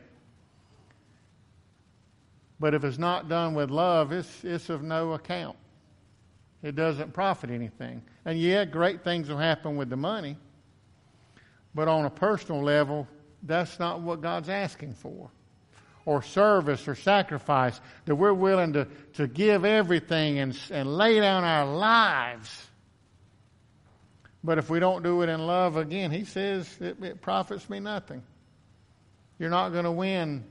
But 2.59 2.73
if 2.73 2.83
it's 2.83 2.97
not 2.97 3.29
done 3.29 3.53
with 3.53 3.71
love, 3.71 4.11
it's, 4.11 4.43
it's 4.43 4.69
of 4.69 4.83
no 4.83 5.13
account. 5.13 5.55
It 6.63 6.75
doesn't 6.75 7.13
profit 7.13 7.49
anything. 7.49 8.01
And 8.25 8.37
yeah, 8.37 8.65
great 8.65 9.05
things 9.05 9.29
will 9.29 9.37
happen 9.37 9.77
with 9.77 9.89
the 9.89 9.95
money. 9.95 10.35
But 11.73 11.87
on 11.87 12.03
a 12.03 12.09
personal 12.09 12.61
level, 12.61 13.07
that's 13.43 13.79
not 13.79 14.01
what 14.01 14.19
God's 14.19 14.49
asking 14.49 14.95
for 14.95 15.31
or 16.07 16.21
service 16.21 16.87
or 16.87 16.95
sacrifice, 16.95 17.77
that 18.05 18.15
we're 18.15 18.33
willing 18.33 18.71
to, 18.71 18.87
to 19.15 19.27
give 19.27 19.65
everything 19.65 20.39
and, 20.39 20.57
and 20.71 20.97
lay 20.97 21.19
down 21.19 21.43
our 21.43 21.65
lives. 21.65 22.65
But 24.41 24.57
if 24.57 24.69
we 24.69 24.79
don't 24.79 25.03
do 25.03 25.21
it 25.23 25.27
in 25.27 25.45
love, 25.45 25.75
again, 25.75 26.09
he 26.11 26.23
says 26.23 26.73
it, 26.79 27.03
it 27.03 27.21
profits 27.21 27.69
me 27.69 27.81
nothing. 27.81 28.23
You're 29.37 29.49
not 29.49 29.73
going 29.73 29.83
to 29.83 29.91
win 29.91 30.45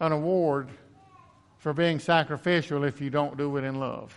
an 0.00 0.12
award 0.12 0.68
for 1.58 1.72
being 1.72 1.98
sacrificial 1.98 2.84
if 2.84 3.00
you 3.00 3.10
don't 3.10 3.36
do 3.36 3.56
it 3.56 3.64
in 3.64 3.80
love. 3.80 4.16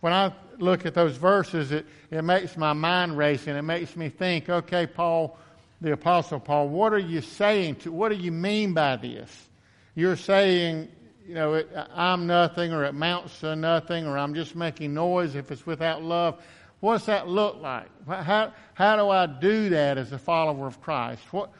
When 0.00 0.12
I 0.12 0.32
look 0.58 0.84
at 0.84 0.94
those 0.94 1.16
verses, 1.16 1.70
it, 1.70 1.86
it 2.10 2.22
makes 2.22 2.56
my 2.56 2.72
mind 2.72 3.16
race 3.16 3.46
and 3.46 3.56
it 3.56 3.62
makes 3.62 3.94
me 3.94 4.08
think, 4.08 4.48
okay, 4.48 4.88
Paul, 4.88 5.38
the 5.80 5.92
Apostle 5.92 6.40
Paul, 6.40 6.68
what 6.68 6.92
are 6.92 6.98
you 6.98 7.20
saying 7.20 7.76
to, 7.76 7.92
what 7.92 8.10
do 8.10 8.16
you 8.16 8.32
mean 8.32 8.74
by 8.74 8.96
this? 8.96 9.48
You're 9.94 10.16
saying, 10.16 10.88
you 11.26 11.34
know, 11.34 11.54
it, 11.54 11.70
I'm 11.94 12.26
nothing 12.26 12.72
or 12.72 12.84
it 12.84 12.90
amounts 12.90 13.40
to 13.40 13.54
nothing 13.54 14.06
or 14.06 14.18
I'm 14.18 14.34
just 14.34 14.56
making 14.56 14.94
noise 14.94 15.34
if 15.34 15.50
it's 15.50 15.66
without 15.66 16.02
love. 16.02 16.42
What's 16.80 17.06
that 17.06 17.28
look 17.28 17.60
like? 17.60 17.88
How, 18.06 18.52
how 18.74 18.96
do 18.96 19.10
I 19.10 19.26
do 19.26 19.70
that 19.70 19.98
as 19.98 20.12
a 20.12 20.18
follower 20.18 20.66
of 20.66 20.80
Christ? 20.80 21.22
What, 21.32 21.50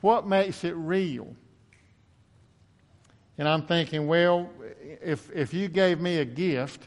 what 0.00 0.26
makes 0.26 0.64
it 0.64 0.74
real? 0.76 1.34
And 3.38 3.48
I'm 3.48 3.66
thinking, 3.66 4.06
well, 4.06 4.48
if, 5.02 5.30
if 5.34 5.52
you 5.52 5.68
gave 5.68 6.00
me 6.00 6.18
a 6.18 6.24
gift, 6.24 6.86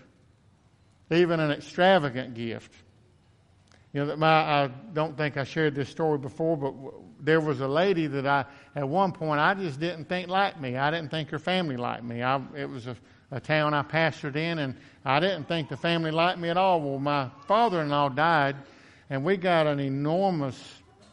even 1.11 1.39
an 1.39 1.51
extravagant 1.51 2.33
gift, 2.33 2.71
you 3.93 4.05
know, 4.05 4.15
my, 4.15 4.27
I 4.27 4.67
don't 4.93 5.17
think 5.17 5.37
I 5.37 5.43
shared 5.43 5.73
this 5.73 5.89
story 5.89 6.17
before, 6.17 6.55
but 6.55 6.73
there 7.21 7.41
was 7.41 7.59
a 7.61 7.67
lady 7.67 8.07
that 8.07 8.27
I, 8.27 8.45
at 8.75 8.87
one 8.87 9.11
point, 9.11 9.39
I 9.39 9.53
just 9.55 9.79
didn't 9.79 10.05
think 10.05 10.27
liked 10.27 10.59
me. 10.59 10.77
I 10.77 10.91
didn't 10.91 11.09
think 11.09 11.29
her 11.31 11.39
family 11.39 11.75
liked 11.75 12.03
me. 12.03 12.21
I, 12.21 12.39
it 12.55 12.69
was 12.69 12.85
a, 12.87 12.95
a 13.31 13.39
town 13.39 13.73
I 13.73 13.81
pastored 13.81 14.35
in, 14.35 14.59
and 14.59 14.75
I 15.03 15.19
didn't 15.19 15.45
think 15.45 15.69
the 15.69 15.77
family 15.77 16.11
liked 16.11 16.37
me 16.37 16.49
at 16.49 16.57
all. 16.57 16.81
Well, 16.81 16.99
my 16.99 17.29
father 17.47 17.81
in 17.81 17.89
law 17.89 18.09
died, 18.09 18.57
and 19.09 19.23
we 19.23 19.37
got 19.37 19.65
an 19.65 19.79
enormous, 19.79 20.61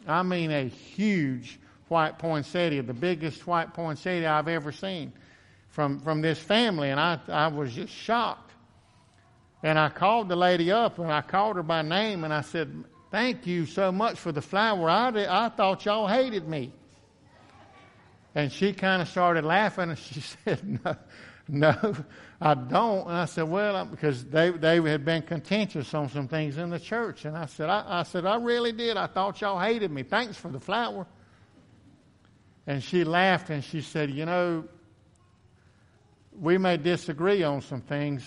I 0.06 0.23
mean, 0.23 0.50
a 0.50 0.68
huge 0.68 1.59
white 1.88 2.18
poinsettia, 2.18 2.83
the 2.83 2.92
biggest 2.92 3.47
white 3.47 3.73
poinsettia 3.73 4.28
I've 4.28 4.49
ever 4.49 4.71
seen 4.71 5.12
from, 5.71 6.00
from 6.00 6.21
this 6.21 6.38
family, 6.38 6.90
and 6.90 7.00
I, 7.00 7.21
I 7.28 7.47
was 7.49 7.73
just 7.75 7.92
shocked. 7.92 8.45
And 9.66 9.80
I 9.80 9.88
called 9.88 10.28
the 10.28 10.37
lady 10.37 10.70
up, 10.70 11.00
and 11.00 11.11
I 11.11 11.23
called 11.23 11.56
her 11.56 11.62
by 11.64 11.82
name, 11.82 12.23
and 12.23 12.32
I 12.32 12.42
said, 12.42 12.85
Thank 13.11 13.49
you 13.49 13.66
so 13.66 13.90
much 13.90 14.16
for 14.16 14.30
the 14.30 14.40
flower. 14.40 14.88
I, 14.88 15.11
did, 15.11 15.26
I 15.26 15.49
thought 15.49 15.85
y'all 15.85 16.06
hated 16.06 16.46
me. 16.46 16.73
And 18.37 18.52
she 18.52 18.73
kind 18.73 19.02
of 19.02 19.08
started 19.08 19.44
laughing, 19.44 19.90
and 19.90 19.99
she 19.99 20.20
said, 20.20 20.78
No, 20.85 20.94
no, 21.49 21.96
I 22.40 22.54
don't. 22.54 23.08
And 23.08 23.16
I 23.16 23.25
said, 23.25 23.49
Well, 23.49 23.87
because 23.87 24.25
they, 24.26 24.50
they 24.50 24.80
had 24.88 25.04
been 25.04 25.23
contentious 25.23 25.92
on 25.94 26.11
some 26.11 26.28
things 26.28 26.58
in 26.58 26.70
the 26.70 26.78
church. 26.78 27.25
And 27.25 27.37
I 27.37 27.46
said, 27.46 27.68
I, 27.68 27.85
I 27.88 28.02
said, 28.04 28.25
I 28.25 28.37
really 28.37 28.70
did. 28.70 28.96
I 28.96 29.08
thought 29.08 29.40
y'all 29.40 29.58
hated 29.58 29.90
me. 29.90 30.04
Thanks 30.04 30.37
for 30.37 30.49
the 30.49 30.61
flower. 30.61 31.08
And 32.68 32.80
she 32.80 33.02
laughed 33.02 33.50
and 33.50 33.64
she 33.64 33.80
said, 33.80 34.12
You 34.12 34.26
know, 34.26 34.64
we 36.38 36.56
may 36.56 36.76
disagree 36.76 37.42
on 37.42 37.62
some 37.62 37.80
things, 37.80 38.25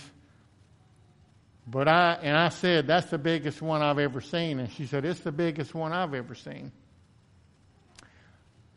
but 1.70 1.86
I, 1.86 2.18
and 2.20 2.36
I 2.36 2.48
said, 2.48 2.88
that's 2.88 3.10
the 3.10 3.18
biggest 3.18 3.62
one 3.62 3.80
I've 3.80 4.00
ever 4.00 4.20
seen. 4.20 4.58
And 4.58 4.72
she 4.72 4.86
said, 4.86 5.04
it's 5.04 5.20
the 5.20 5.30
biggest 5.30 5.72
one 5.72 5.92
I've 5.92 6.14
ever 6.14 6.34
seen. 6.34 6.72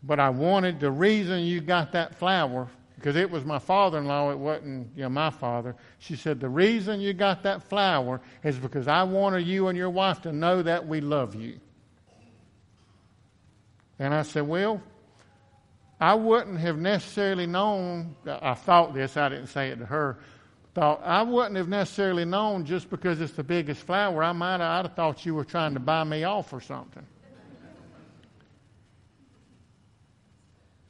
But 0.03 0.19
I 0.19 0.29
wanted 0.29 0.79
the 0.79 0.91
reason 0.91 1.39
you 1.39 1.59
got 1.59 1.93
that 1.93 2.15
flower, 2.15 2.69
because 2.95 3.15
it 3.15 3.31
was 3.31 3.45
my 3.45 3.57
father 3.57 3.97
in 3.97 4.05
law, 4.05 4.29
it 4.29 4.37
wasn't 4.37 4.95
you 4.95 5.03
know, 5.03 5.09
my 5.09 5.31
father. 5.31 5.75
She 5.97 6.15
said, 6.15 6.39
the 6.39 6.49
reason 6.49 7.01
you 7.01 7.13
got 7.13 7.41
that 7.43 7.63
flower 7.63 8.21
is 8.43 8.59
because 8.59 8.87
I 8.87 9.03
wanted 9.03 9.47
you 9.47 9.69
and 9.69 9.77
your 9.77 9.89
wife 9.89 10.21
to 10.21 10.31
know 10.31 10.61
that 10.61 10.87
we 10.87 11.01
love 11.01 11.33
you. 11.33 11.59
And 13.97 14.13
I 14.13 14.21
said, 14.21 14.47
well, 14.47 14.83
I 15.99 16.13
wouldn't 16.13 16.59
have 16.59 16.77
necessarily 16.77 17.47
known, 17.47 18.15
I 18.27 18.53
thought 18.53 18.93
this, 18.93 19.17
I 19.17 19.29
didn't 19.29 19.47
say 19.47 19.69
it 19.69 19.77
to 19.77 19.85
her, 19.85 20.19
thought 20.73 21.01
I 21.03 21.21
wouldn't 21.21 21.55
have 21.55 21.67
necessarily 21.67 22.25
known 22.25 22.65
just 22.65 22.89
because 22.89 23.21
it's 23.21 23.33
the 23.33 23.43
biggest 23.43 23.81
flower. 23.81 24.23
I 24.23 24.31
might 24.31 24.59
have, 24.59 24.61
I'd 24.61 24.85
have 24.85 24.95
thought 24.95 25.25
you 25.25 25.35
were 25.35 25.45
trying 25.45 25.73
to 25.75 25.79
buy 25.79 26.03
me 26.03 26.23
off 26.23 26.51
or 26.51 26.61
something. 26.61 27.05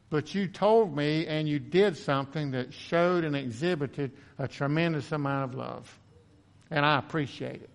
But 0.10 0.36
you 0.36 0.48
told 0.48 0.96
me 0.96 1.26
and 1.26 1.50
you 1.50 1.58
did 1.58 1.98
something 1.98 2.52
that 2.52 2.72
showed 2.72 3.24
and 3.24 3.36
exhibited 3.36 4.12
a 4.38 4.48
tremendous 4.48 5.12
amount 5.12 5.52
of 5.52 5.58
love. 5.58 6.00
And 6.69 6.86
I 6.86 7.00
appreciate 7.00 7.63
it. 7.63 7.69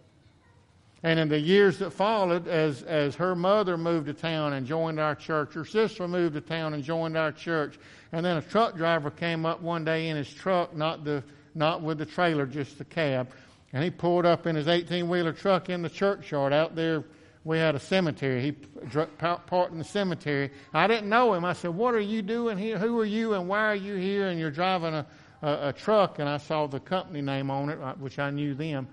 And 1.03 1.19
in 1.21 1.29
the 1.29 1.39
years 1.39 1.79
that 1.79 1.91
followed, 1.91 2.49
as, 2.49 2.83
as 2.83 3.15
her 3.17 3.35
mother 3.35 3.77
moved 3.77 4.07
to 4.07 4.15
town 4.15 4.53
and 4.53 4.67
joined 4.67 4.99
our 4.99 5.15
church, 5.15 5.55
her 5.55 5.65
sister 5.65 6.09
moved 6.09 6.35
to 6.35 6.41
town 6.41 6.75
and 6.75 6.83
joined 6.83 7.17
our 7.17 7.31
church, 7.31 7.79
and 8.13 8.25
then 8.25 8.37
a 8.37 8.43
truck 8.43 8.77
driver 8.77 9.11
came 9.11 9.47
up 9.47 9.61
one 9.61 9.85
day 9.85 10.09
in 10.09 10.17
his 10.17 10.33
truck, 10.33 10.75
not, 10.75 11.05
the, 11.05 11.23
not 11.59 11.83
with 11.83 11.99
the 11.99 12.07
trailer, 12.07 12.47
just 12.47 12.79
the 12.79 12.85
cab, 12.85 13.29
and 13.73 13.85
he 13.85 13.91
pulled 13.91 14.25
up 14.25 14.47
in 14.47 14.57
his 14.57 14.69
18 14.69 15.09
wheeler 15.09 15.33
truck 15.33 15.69
in 15.69 15.83
the 15.83 15.91
churchyard 15.91 16.53
out 16.53 16.75
there. 16.75 17.05
We 17.45 17.59
had 17.59 17.75
a 17.75 17.81
cemetery. 17.81 18.43
He 18.43 18.53
parked 18.53 19.73
in 19.73 19.79
the 19.79 19.85
cemetery. 19.85 20.51
I 20.73 20.87
didn't 20.87 21.09
know 21.09 21.35
him. 21.35 21.45
I 21.45 21.53
said, 21.53 21.71
What 21.75 21.95
are 21.95 22.01
you 22.01 22.23
doing 22.23 22.59
here? 22.59 22.79
Who 22.79 22.99
are 23.01 23.05
you 23.05 23.35
and 23.35 23.49
why 23.49 23.61
are 23.67 23.75
you 23.75 23.95
here? 23.95 24.29
And 24.29 24.39
you're 24.39 24.51
driving 24.51 24.95
a, 24.95 25.07
a, 25.43 25.69
a 25.69 25.73
truck. 25.73 26.19
And 26.19 26.29
I 26.29 26.39
saw 26.39 26.67
the 26.67 26.81
company 26.81 27.23
name 27.23 27.51
on 27.51 27.71
it, 27.71 27.81
uh, 27.81 27.95
which 27.95 28.19
I 28.19 28.31
knew 28.31 28.55
them. 28.55 28.89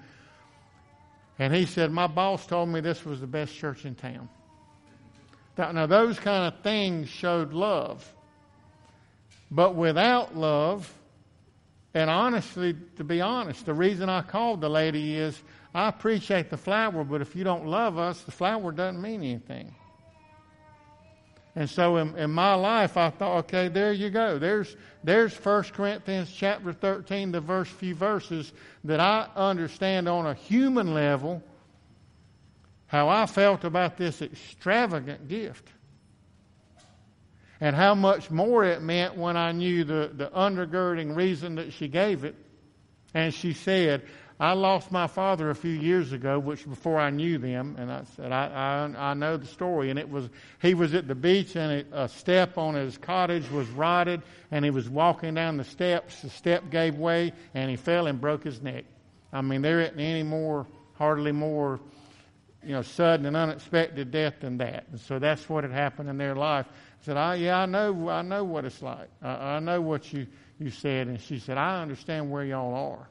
And 1.39 1.54
he 1.54 1.65
said, 1.65 1.91
My 1.91 2.08
boss 2.08 2.45
told 2.45 2.69
me 2.69 2.80
this 2.82 3.04
was 3.04 3.19
the 3.19 3.28
best 3.28 3.54
church 3.56 3.86
in 3.86 3.95
town. 3.95 4.30
Now, 5.58 5.86
those 5.86 6.19
kind 6.19 6.54
of 6.54 6.62
things 6.62 7.10
showed 7.10 7.54
love. 7.54 8.13
But 9.51 9.75
without 9.75 10.36
love, 10.36 10.93
and 11.95 12.10
honestly, 12.10 12.75
to 12.97 13.05
be 13.05 13.21
honest, 13.21 13.65
the 13.65 13.73
reason 13.73 14.10
I 14.10 14.21
called 14.21 14.60
the 14.60 14.69
lady 14.69 15.15
is 15.15 15.41
I 15.73 15.88
appreciate 15.88 16.49
the 16.49 16.58
flower, 16.58 17.05
but 17.05 17.21
if 17.21 17.38
you 17.38 17.45
don't 17.45 17.65
love 17.65 17.97
us, 17.97 18.21
the 18.21 18.31
flower 18.31 18.73
doesn't 18.73 19.01
mean 19.01 19.23
anything. 19.23 19.73
And 21.55 21.69
so 21.69 21.95
in, 21.95 22.17
in, 22.17 22.31
my 22.31 22.53
life, 22.53 22.97
I 22.97 23.12
thought, 23.12 23.38
okay, 23.45 23.69
there 23.69 23.93
you 23.93 24.10
go. 24.10 24.38
There's, 24.38 24.75
there's 25.05 25.34
1 25.34 25.63
Corinthians 25.71 26.29
chapter 26.36 26.73
13, 26.73 27.31
the 27.31 27.41
first 27.41 27.71
few 27.71 27.95
verses 27.95 28.51
that 28.84 28.99
I 28.99 29.29
understand 29.34 30.10
on 30.10 30.25
a 30.25 30.34
human 30.34 30.93
level 30.93 31.41
how 32.88 33.08
I 33.08 33.25
felt 33.25 33.63
about 33.63 33.95
this 33.95 34.21
extravagant 34.21 35.29
gift. 35.29 35.69
And 37.61 37.75
how 37.75 37.95
much 37.95 38.29
more 38.29 38.65
it 38.65 38.81
meant 38.81 39.15
when 39.15 39.37
I 39.37 39.51
knew 39.51 39.83
the, 39.83 40.11
the 40.13 40.27
undergirding 40.27 41.15
reason 41.15 41.55
that 41.55 41.73
she 41.73 41.87
gave 41.87 42.23
it. 42.23 42.35
And 43.13 43.33
she 43.33 43.53
said, 43.53 44.03
I 44.37 44.51
lost 44.51 44.91
my 44.91 45.07
father 45.07 45.49
a 45.49 45.55
few 45.55 45.71
years 45.71 46.11
ago, 46.11 46.37
which 46.37 46.67
before 46.67 46.99
I 46.99 47.09
knew 47.09 47.37
them, 47.37 47.77
and 47.79 47.89
I 47.89 48.03
said, 48.17 48.33
I, 48.33 48.47
I, 48.93 49.11
I 49.11 49.13
know 49.13 49.37
the 49.37 49.45
story. 49.45 49.89
And 49.89 49.97
it 49.97 50.09
was, 50.09 50.27
he 50.61 50.73
was 50.73 50.93
at 50.93 51.07
the 51.07 51.15
beach 51.15 51.55
and 51.55 51.85
a, 51.93 52.03
a 52.03 52.09
step 52.09 52.57
on 52.57 52.75
his 52.75 52.97
cottage 52.97 53.49
was 53.49 53.69
rotted 53.69 54.21
and 54.51 54.65
he 54.65 54.71
was 54.71 54.89
walking 54.89 55.35
down 55.35 55.55
the 55.55 55.63
steps. 55.63 56.21
The 56.21 56.29
step 56.29 56.69
gave 56.69 56.95
way 56.95 57.31
and 57.53 57.69
he 57.69 57.77
fell 57.77 58.07
and 58.07 58.19
broke 58.19 58.43
his 58.43 58.61
neck. 58.61 58.83
I 59.31 59.41
mean, 59.41 59.61
there 59.61 59.79
isn't 59.79 59.99
any 59.99 60.23
more, 60.23 60.67
hardly 60.95 61.31
more, 61.31 61.79
you 62.61 62.73
know, 62.73 62.81
sudden 62.81 63.25
and 63.25 63.37
unexpected 63.37 64.11
death 64.11 64.41
than 64.41 64.57
that. 64.57 64.85
And 64.91 64.99
so 64.99 65.17
that's 65.17 65.47
what 65.47 65.63
had 65.63 65.71
happened 65.71 66.09
in 66.09 66.17
their 66.17 66.35
life. 66.35 66.65
Said, 67.05 67.17
I, 67.17 67.35
yeah, 67.35 67.59
I 67.59 67.67
know, 67.67 68.09
I 68.09 68.23
know 68.23 68.43
what 68.43 68.65
it's 68.65 68.81
like. 68.81 69.07
I, 69.21 69.57
I 69.57 69.59
know 69.59 69.79
what 69.79 70.11
you, 70.11 70.25
you 70.57 70.71
said. 70.71 71.05
And 71.05 71.21
she 71.21 71.37
said, 71.37 71.55
I 71.55 71.79
understand 71.83 72.31
where 72.31 72.43
y'all 72.43 72.73
are. 72.73 73.07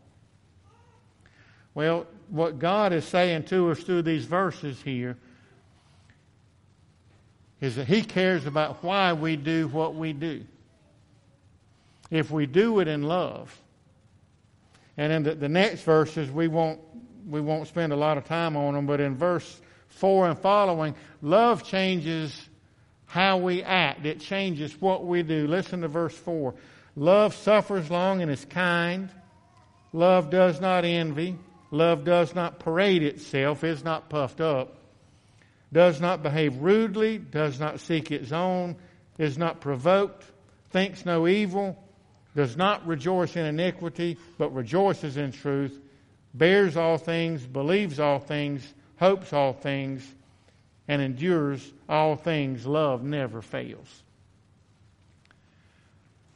Well, 1.75 2.09
what 2.29 2.59
God 2.59 2.93
is 2.93 3.05
saying 3.05 3.45
to 3.45 3.71
us 3.71 3.79
through 3.85 4.03
these 4.03 4.25
verses 4.25 4.83
here 4.83 5.17
is 7.61 7.77
that 7.77 7.87
He 7.87 8.03
cares 8.03 8.47
about 8.47 8.83
why 8.83 9.13
we 9.13 9.37
do 9.37 9.69
what 9.69 9.95
we 9.95 10.13
do. 10.13 10.45
If 12.11 12.33
we 12.33 12.47
do 12.47 12.81
it 12.81 12.89
in 12.89 13.05
love, 13.05 13.57
and 14.97 15.13
in 15.13 15.23
the, 15.23 15.37
the 15.37 15.49
next 15.49 15.83
verses, 15.83 16.33
we 16.33 16.49
won't, 16.49 16.81
we 17.29 17.41
won't 17.41 17.69
spend 17.69 17.93
a 17.93 17.97
lot 17.97 18.19
of 18.19 18.25
time 18.25 18.57
on 18.57 18.75
them, 18.75 18.87
but 18.87 18.99
in 18.99 19.15
verse 19.15 19.61
4 19.87 20.31
and 20.31 20.39
following, 20.41 20.97
love 21.23 21.63
changes 21.63 22.49
how 23.07 23.39
we 23.39 23.63
act, 23.63 24.07
it 24.07 24.21
changes 24.21 24.81
what 24.81 25.05
we 25.05 25.23
do. 25.23 25.47
Listen 25.47 25.83
to 25.83 25.89
verse 25.89 26.17
4. 26.17 26.55
Love 26.97 27.35
suffers 27.35 27.91
long 27.91 28.23
and 28.23 28.31
is 28.31 28.45
kind. 28.45 29.11
Love 29.93 30.31
does 30.31 30.61
not 30.61 30.85
envy. 30.85 31.37
Love 31.75 32.05
does 32.05 32.37
not 32.37 32.61
parade 32.61 33.03
itself, 33.03 33.65
is 33.65 33.83
not 33.83 34.09
puffed 34.09 34.41
up, 34.41 34.77
does 35.73 36.01
not 36.01 36.23
behave 36.23 36.59
rudely, 36.59 37.19
does 37.19 37.59
not 37.59 37.81
seek 37.81 38.13
its 38.13 38.31
own, 38.31 38.77
is 39.19 39.37
not 39.37 39.61
provoked, 39.61 40.25
thinks 40.71 41.05
no 41.05 41.27
evil, 41.27 41.77
does 42.37 42.57
not 42.57 42.87
rejoice 42.87 43.35
in 43.35 43.45
iniquity, 43.45 44.17
but 44.39 44.55
rejoices 44.55 45.17
in 45.17 45.33
truth, 45.33 45.77
bears 46.33 46.77
all 46.77 46.97
things, 46.97 47.45
believes 47.45 47.99
all 47.99 48.21
things, 48.21 48.73
hopes 49.01 49.33
all 49.33 49.53
things, 49.53 50.09
and 50.89 51.01
endures 51.01 51.73
all 51.89 52.17
things. 52.17 52.67
Love 52.67 53.03
never 53.03 53.43
fails. 53.43 54.03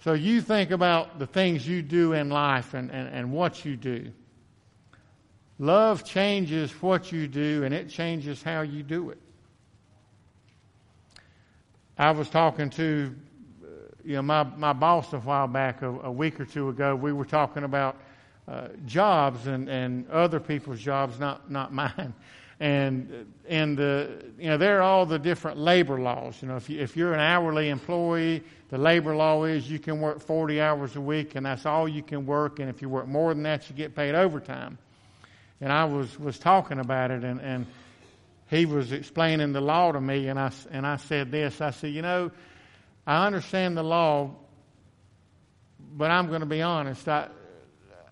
So 0.04 0.12
you 0.12 0.40
think 0.40 0.70
about 0.70 1.18
the 1.18 1.26
things 1.26 1.66
you 1.66 1.82
do 1.82 2.12
in 2.12 2.30
life 2.30 2.74
and, 2.74 2.90
and, 2.90 3.08
and 3.08 3.32
what 3.32 3.64
you 3.64 3.76
do. 3.76 4.10
Love 5.58 6.04
changes 6.04 6.70
what 6.80 7.10
you 7.10 7.26
do 7.26 7.64
and 7.64 7.74
it 7.74 7.88
changes 7.88 8.42
how 8.42 8.60
you 8.60 8.82
do 8.82 9.10
it. 9.10 9.18
I 11.98 12.12
was 12.12 12.30
talking 12.30 12.70
to 12.70 13.14
you 14.04 14.14
know 14.14 14.22
my, 14.22 14.44
my 14.44 14.72
boss 14.72 15.12
a 15.12 15.18
while 15.18 15.48
back, 15.48 15.82
a, 15.82 15.88
a 15.88 16.10
week 16.12 16.38
or 16.38 16.44
two 16.44 16.68
ago. 16.68 16.94
We 16.94 17.12
were 17.12 17.24
talking 17.24 17.64
about 17.64 17.96
uh, 18.46 18.68
jobs 18.86 19.48
and, 19.48 19.68
and 19.68 20.08
other 20.08 20.38
people's 20.38 20.80
jobs, 20.80 21.18
not 21.18 21.50
not 21.50 21.72
mine. 21.74 22.14
And 22.60 23.32
and 23.48 23.78
the 23.78 24.24
you 24.36 24.48
know 24.48 24.56
there 24.58 24.78
are 24.78 24.82
all 24.82 25.06
the 25.06 25.18
different 25.18 25.58
labor 25.58 26.00
laws. 26.00 26.42
You 26.42 26.48
know 26.48 26.56
if 26.56 26.68
you, 26.68 26.80
if 26.80 26.96
you're 26.96 27.14
an 27.14 27.20
hourly 27.20 27.68
employee, 27.68 28.42
the 28.70 28.78
labor 28.78 29.14
law 29.14 29.44
is 29.44 29.70
you 29.70 29.78
can 29.78 30.00
work 30.00 30.20
40 30.20 30.60
hours 30.60 30.96
a 30.96 31.00
week, 31.00 31.36
and 31.36 31.46
that's 31.46 31.66
all 31.66 31.88
you 31.88 32.02
can 32.02 32.26
work. 32.26 32.58
And 32.58 32.68
if 32.68 32.82
you 32.82 32.88
work 32.88 33.06
more 33.06 33.32
than 33.32 33.44
that, 33.44 33.70
you 33.70 33.76
get 33.76 33.94
paid 33.94 34.16
overtime. 34.16 34.76
And 35.60 35.72
I 35.72 35.84
was 35.84 36.18
was 36.18 36.38
talking 36.38 36.80
about 36.80 37.12
it, 37.12 37.22
and 37.22 37.40
and 37.40 37.66
he 38.48 38.66
was 38.66 38.92
explaining 38.92 39.52
the 39.52 39.60
law 39.60 39.92
to 39.92 40.00
me, 40.00 40.28
and 40.28 40.38
I 40.38 40.50
and 40.70 40.86
I 40.86 40.96
said 40.96 41.30
this. 41.30 41.60
I 41.60 41.70
said, 41.70 41.92
you 41.92 42.02
know, 42.02 42.32
I 43.06 43.26
understand 43.26 43.76
the 43.76 43.82
law, 43.84 44.30
but 45.96 46.10
I'm 46.10 46.28
going 46.28 46.40
to 46.40 46.46
be 46.46 46.62
honest. 46.62 47.08
I, 47.08 47.28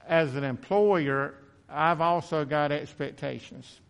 as 0.07 0.35
an 0.37 0.45
employer, 0.45 1.35
I've 1.69 2.01
also 2.01 2.45
got 2.45 2.71
expectations. 2.71 3.81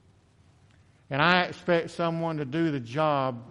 And 1.11 1.23
I 1.23 1.43
expect 1.43 1.91
someone 1.91 2.37
to 2.39 2.45
do 2.45 2.71
the 2.71 2.81
job 2.81 3.43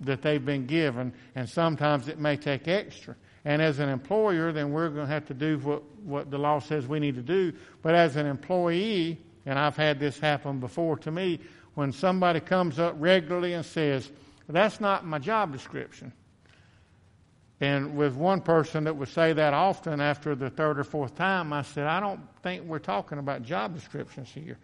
that 0.00 0.22
they've 0.22 0.44
been 0.44 0.66
given, 0.66 1.12
and 1.34 1.48
sometimes 1.48 2.08
it 2.08 2.18
may 2.18 2.36
take 2.36 2.68
extra. 2.68 3.16
And 3.44 3.62
as 3.62 3.78
an 3.78 3.88
employer, 3.88 4.52
then 4.52 4.72
we're 4.72 4.90
going 4.90 5.06
to 5.06 5.12
have 5.12 5.26
to 5.26 5.34
do 5.34 5.58
what, 5.58 5.82
what 6.00 6.30
the 6.30 6.38
law 6.38 6.58
says 6.58 6.86
we 6.86 7.00
need 7.00 7.14
to 7.14 7.22
do. 7.22 7.52
But 7.82 7.94
as 7.94 8.16
an 8.16 8.26
employee, 8.26 9.18
and 9.46 9.58
I've 9.58 9.76
had 9.76 9.98
this 9.98 10.18
happen 10.18 10.60
before 10.60 10.98
to 10.98 11.10
me, 11.10 11.40
when 11.74 11.92
somebody 11.92 12.40
comes 12.40 12.78
up 12.78 12.94
regularly 12.98 13.54
and 13.54 13.64
says, 13.64 14.10
That's 14.48 14.80
not 14.80 15.06
my 15.06 15.18
job 15.18 15.52
description. 15.52 16.12
And 17.60 17.96
with 17.96 18.14
one 18.14 18.40
person 18.40 18.84
that 18.84 18.94
would 18.94 19.08
say 19.08 19.32
that 19.32 19.52
often 19.52 20.00
after 20.00 20.34
the 20.34 20.50
third 20.50 20.78
or 20.78 20.84
fourth 20.84 21.16
time, 21.16 21.52
I 21.52 21.62
said, 21.62 21.86
I 21.86 21.98
don't 21.98 22.20
think 22.42 22.64
we're 22.64 22.78
talking 22.78 23.18
about 23.18 23.42
job 23.42 23.74
descriptions 23.74 24.28
here. 24.28 24.58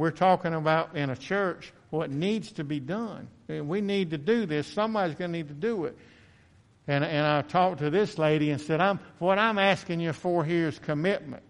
We're 0.00 0.12
talking 0.12 0.54
about 0.54 0.96
in 0.96 1.10
a 1.10 1.16
church 1.16 1.74
what 1.90 2.10
needs 2.10 2.52
to 2.52 2.64
be 2.64 2.80
done. 2.80 3.28
And 3.50 3.68
we 3.68 3.82
need 3.82 4.12
to 4.12 4.18
do 4.18 4.46
this. 4.46 4.66
Somebody's 4.66 5.14
going 5.14 5.30
to 5.30 5.36
need 5.36 5.48
to 5.48 5.54
do 5.54 5.84
it. 5.84 5.98
And, 6.88 7.04
and 7.04 7.26
I 7.26 7.42
talked 7.42 7.80
to 7.80 7.90
this 7.90 8.16
lady 8.16 8.48
and 8.48 8.58
said, 8.62 8.80
I'm, 8.80 8.98
What 9.18 9.38
I'm 9.38 9.58
asking 9.58 10.00
you 10.00 10.14
for 10.14 10.42
here 10.42 10.68
is 10.68 10.78
commitment. 10.78 11.42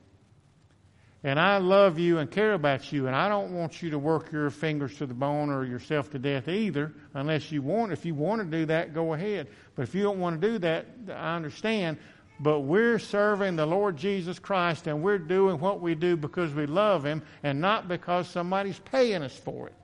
And 1.23 1.39
I 1.39 1.59
love 1.59 2.01
you 2.01 2.19
and 2.19 2.29
care 2.29 2.55
about 2.55 2.91
you, 2.93 3.07
and 3.07 3.15
I 3.15 3.29
don't 3.29 3.53
want 3.53 3.83
you 3.83 3.91
to 3.91 3.99
work 4.01 4.33
your 4.33 4.51
fingers 4.51 4.97
to 4.99 5.07
the 5.07 5.15
bone 5.15 5.51
or 5.51 5.65
yourself 5.65 6.11
to 6.11 6.19
death 6.19 6.49
either, 6.49 6.93
unless 7.15 7.53
you 7.53 7.63
want. 7.63 7.93
If 7.93 8.05
you 8.05 8.17
want 8.17 8.41
to 8.41 8.59
do 8.59 8.67
that, 8.67 8.95
go 8.95 9.15
ahead. 9.15 9.47
But 9.77 9.83
if 9.83 9.95
you 9.95 10.03
don't 10.03 10.19
want 10.19 10.41
to 10.41 10.49
do 10.49 10.59
that, 10.59 10.87
I 11.09 11.37
understand. 11.37 11.99
But 12.43 12.61
we're 12.61 12.99
serving 12.99 13.57
the 13.57 13.67
Lord 13.67 13.99
Jesus 13.99 14.39
Christ, 14.39 14.87
and 14.87 15.03
we're 15.03 15.19
doing 15.19 15.61
what 15.61 15.83
we 15.83 15.95
do 15.95 16.17
because 16.17 16.55
we 16.55 16.65
love 16.65 17.05
Him, 17.05 17.23
and 17.43 17.61
not 17.61 17.87
because 17.87 18.29
somebody's 18.29 18.79
paying 18.79 19.23
us 19.23 19.37
for 19.37 19.67
it. 19.67 19.75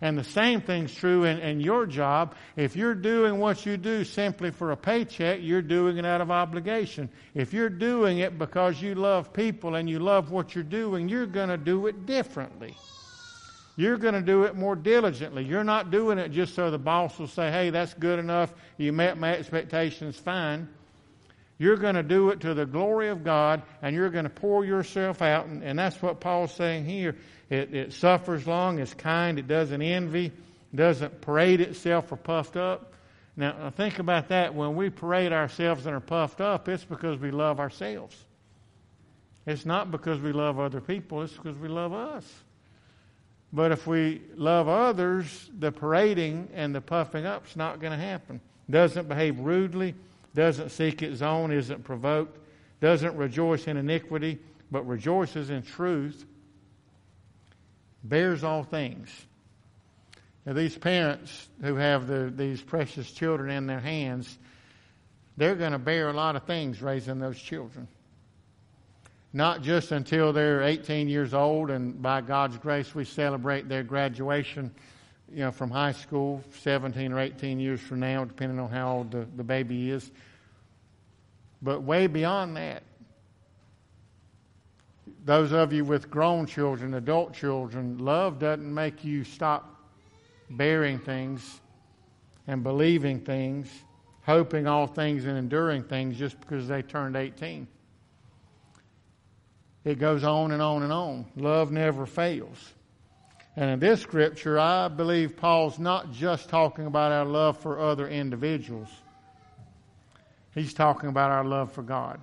And 0.00 0.16
the 0.16 0.24
same 0.24 0.60
thing's 0.60 0.94
true 0.94 1.24
in, 1.24 1.38
in 1.38 1.60
your 1.60 1.86
job. 1.86 2.34
If 2.56 2.76
you're 2.76 2.94
doing 2.94 3.38
what 3.38 3.64
you 3.66 3.76
do 3.76 4.04
simply 4.04 4.50
for 4.50 4.70
a 4.70 4.76
paycheck, 4.76 5.40
you're 5.42 5.62
doing 5.62 5.96
it 5.96 6.04
out 6.04 6.20
of 6.20 6.30
obligation. 6.30 7.08
If 7.34 7.52
you're 7.52 7.70
doing 7.70 8.18
it 8.18 8.38
because 8.38 8.80
you 8.80 8.94
love 8.94 9.32
people 9.32 9.74
and 9.74 9.88
you 9.88 9.98
love 9.98 10.30
what 10.30 10.54
you're 10.54 10.62
doing, 10.62 11.08
you're 11.08 11.26
going 11.26 11.48
to 11.48 11.56
do 11.56 11.86
it 11.86 12.06
differently. 12.06 12.76
You're 13.76 13.96
going 13.96 14.14
to 14.14 14.20
do 14.20 14.44
it 14.44 14.54
more 14.54 14.76
diligently. 14.76 15.44
You're 15.44 15.64
not 15.64 15.90
doing 15.90 16.18
it 16.18 16.28
just 16.28 16.54
so 16.54 16.70
the 16.70 16.78
boss 16.78 17.18
will 17.18 17.26
say, 17.26 17.50
hey, 17.50 17.70
that's 17.70 17.94
good 17.94 18.18
enough. 18.18 18.52
You 18.76 18.92
met 18.92 19.18
my 19.18 19.34
expectations, 19.34 20.16
fine. 20.16 20.68
You're 21.58 21.76
going 21.76 21.94
to 21.94 22.02
do 22.02 22.30
it 22.30 22.40
to 22.40 22.54
the 22.54 22.66
glory 22.66 23.08
of 23.08 23.22
God, 23.22 23.62
and 23.80 23.94
you're 23.94 24.10
going 24.10 24.24
to 24.24 24.30
pour 24.30 24.64
yourself 24.64 25.22
out. 25.22 25.46
And, 25.46 25.62
and 25.62 25.78
that's 25.78 26.00
what 26.02 26.20
Paul's 26.20 26.52
saying 26.52 26.84
here. 26.84 27.16
It, 27.48 27.74
it 27.74 27.92
suffers 27.92 28.46
long, 28.46 28.78
it's 28.80 28.94
kind, 28.94 29.38
it 29.38 29.46
doesn't 29.46 29.82
envy, 29.82 30.32
doesn't 30.74 31.20
parade 31.20 31.60
itself 31.60 32.10
or 32.10 32.16
puffed 32.16 32.56
up. 32.56 32.92
Now, 33.36 33.50
uh, 33.50 33.70
think 33.70 33.98
about 33.98 34.28
that. 34.28 34.54
When 34.54 34.76
we 34.76 34.90
parade 34.90 35.32
ourselves 35.32 35.86
and 35.86 35.94
are 35.94 36.00
puffed 36.00 36.40
up, 36.40 36.68
it's 36.68 36.84
because 36.84 37.18
we 37.18 37.30
love 37.30 37.60
ourselves. 37.60 38.16
It's 39.46 39.66
not 39.66 39.90
because 39.90 40.20
we 40.20 40.32
love 40.32 40.58
other 40.58 40.80
people, 40.80 41.22
it's 41.22 41.34
because 41.34 41.56
we 41.56 41.68
love 41.68 41.92
us. 41.92 42.24
But 43.52 43.70
if 43.70 43.86
we 43.86 44.22
love 44.34 44.68
others, 44.68 45.50
the 45.56 45.70
parading 45.70 46.48
and 46.54 46.74
the 46.74 46.80
puffing 46.80 47.24
up's 47.24 47.54
not 47.54 47.78
going 47.78 47.92
to 47.92 48.04
happen. 48.04 48.40
Doesn't 48.68 49.08
behave 49.08 49.38
rudely, 49.38 49.94
doesn't 50.34 50.70
seek 50.70 51.02
its 51.02 51.22
own, 51.22 51.52
isn't 51.52 51.84
provoked, 51.84 52.38
doesn't 52.80 53.16
rejoice 53.16 53.66
in 53.66 53.76
iniquity, 53.76 54.38
but 54.70 54.86
rejoices 54.86 55.50
in 55.50 55.62
truth 55.62 56.24
bears 58.04 58.44
all 58.44 58.62
things. 58.62 59.08
Now, 60.44 60.52
these 60.52 60.76
parents 60.76 61.48
who 61.62 61.76
have 61.76 62.06
the, 62.06 62.30
these 62.34 62.60
precious 62.60 63.10
children 63.10 63.50
in 63.50 63.66
their 63.66 63.80
hands, 63.80 64.38
they're 65.36 65.54
going 65.54 65.72
to 65.72 65.78
bear 65.78 66.10
a 66.10 66.12
lot 66.12 66.36
of 66.36 66.44
things 66.44 66.82
raising 66.82 67.18
those 67.18 67.38
children. 67.38 67.88
Not 69.32 69.62
just 69.62 69.90
until 69.90 70.32
they're 70.32 70.62
18 70.62 71.08
years 71.08 71.34
old, 71.34 71.70
and 71.70 72.00
by 72.00 72.20
God's 72.20 72.58
grace, 72.58 72.94
we 72.94 73.04
celebrate 73.04 73.68
their 73.68 73.82
graduation, 73.82 74.72
you 75.32 75.40
know, 75.40 75.50
from 75.50 75.70
high 75.70 75.92
school, 75.92 76.42
17 76.60 77.12
or 77.12 77.18
18 77.18 77.58
years 77.58 77.80
from 77.80 78.00
now, 78.00 78.24
depending 78.24 78.58
on 78.58 78.70
how 78.70 78.96
old 78.96 79.10
the, 79.10 79.26
the 79.36 79.44
baby 79.44 79.90
is. 79.90 80.10
But 81.62 81.82
way 81.82 82.06
beyond 82.06 82.56
that, 82.56 82.82
those 85.24 85.52
of 85.52 85.72
you 85.72 85.84
with 85.84 86.10
grown 86.10 86.46
children, 86.46 86.94
adult 86.94 87.32
children, 87.32 87.98
love 87.98 88.38
doesn't 88.38 88.72
make 88.72 89.04
you 89.04 89.24
stop 89.24 89.74
bearing 90.50 90.98
things 90.98 91.60
and 92.46 92.62
believing 92.62 93.20
things, 93.20 93.68
hoping 94.22 94.66
all 94.66 94.86
things 94.86 95.24
and 95.24 95.38
enduring 95.38 95.82
things 95.82 96.18
just 96.18 96.38
because 96.40 96.68
they 96.68 96.82
turned 96.82 97.16
18. 97.16 97.66
It 99.84 99.98
goes 99.98 100.24
on 100.24 100.52
and 100.52 100.62
on 100.62 100.82
and 100.82 100.92
on. 100.92 101.26
Love 101.36 101.70
never 101.70 102.06
fails. 102.06 102.74
And 103.56 103.70
in 103.70 103.78
this 103.78 104.00
scripture, 104.00 104.58
I 104.58 104.88
believe 104.88 105.36
Paul's 105.36 105.78
not 105.78 106.12
just 106.12 106.48
talking 106.48 106.86
about 106.86 107.12
our 107.12 107.24
love 107.24 107.58
for 107.58 107.78
other 107.78 108.08
individuals, 108.08 108.88
he's 110.54 110.74
talking 110.74 111.08
about 111.08 111.30
our 111.30 111.44
love 111.44 111.72
for 111.72 111.82
God. 111.82 112.20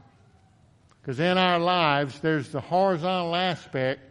Because 1.01 1.19
in 1.19 1.37
our 1.37 1.57
lives, 1.57 2.19
there's 2.19 2.49
the 2.49 2.61
horizontal 2.61 3.35
aspect 3.35 4.01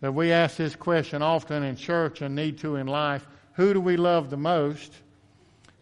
that 0.00 0.12
we 0.12 0.32
ask 0.32 0.56
this 0.56 0.74
question 0.74 1.22
often 1.22 1.62
in 1.62 1.76
church 1.76 2.20
and 2.20 2.34
need 2.34 2.58
to 2.58 2.76
in 2.76 2.86
life. 2.86 3.26
Who 3.54 3.72
do 3.72 3.80
we 3.80 3.96
love 3.96 4.28
the 4.28 4.36
most? 4.36 4.92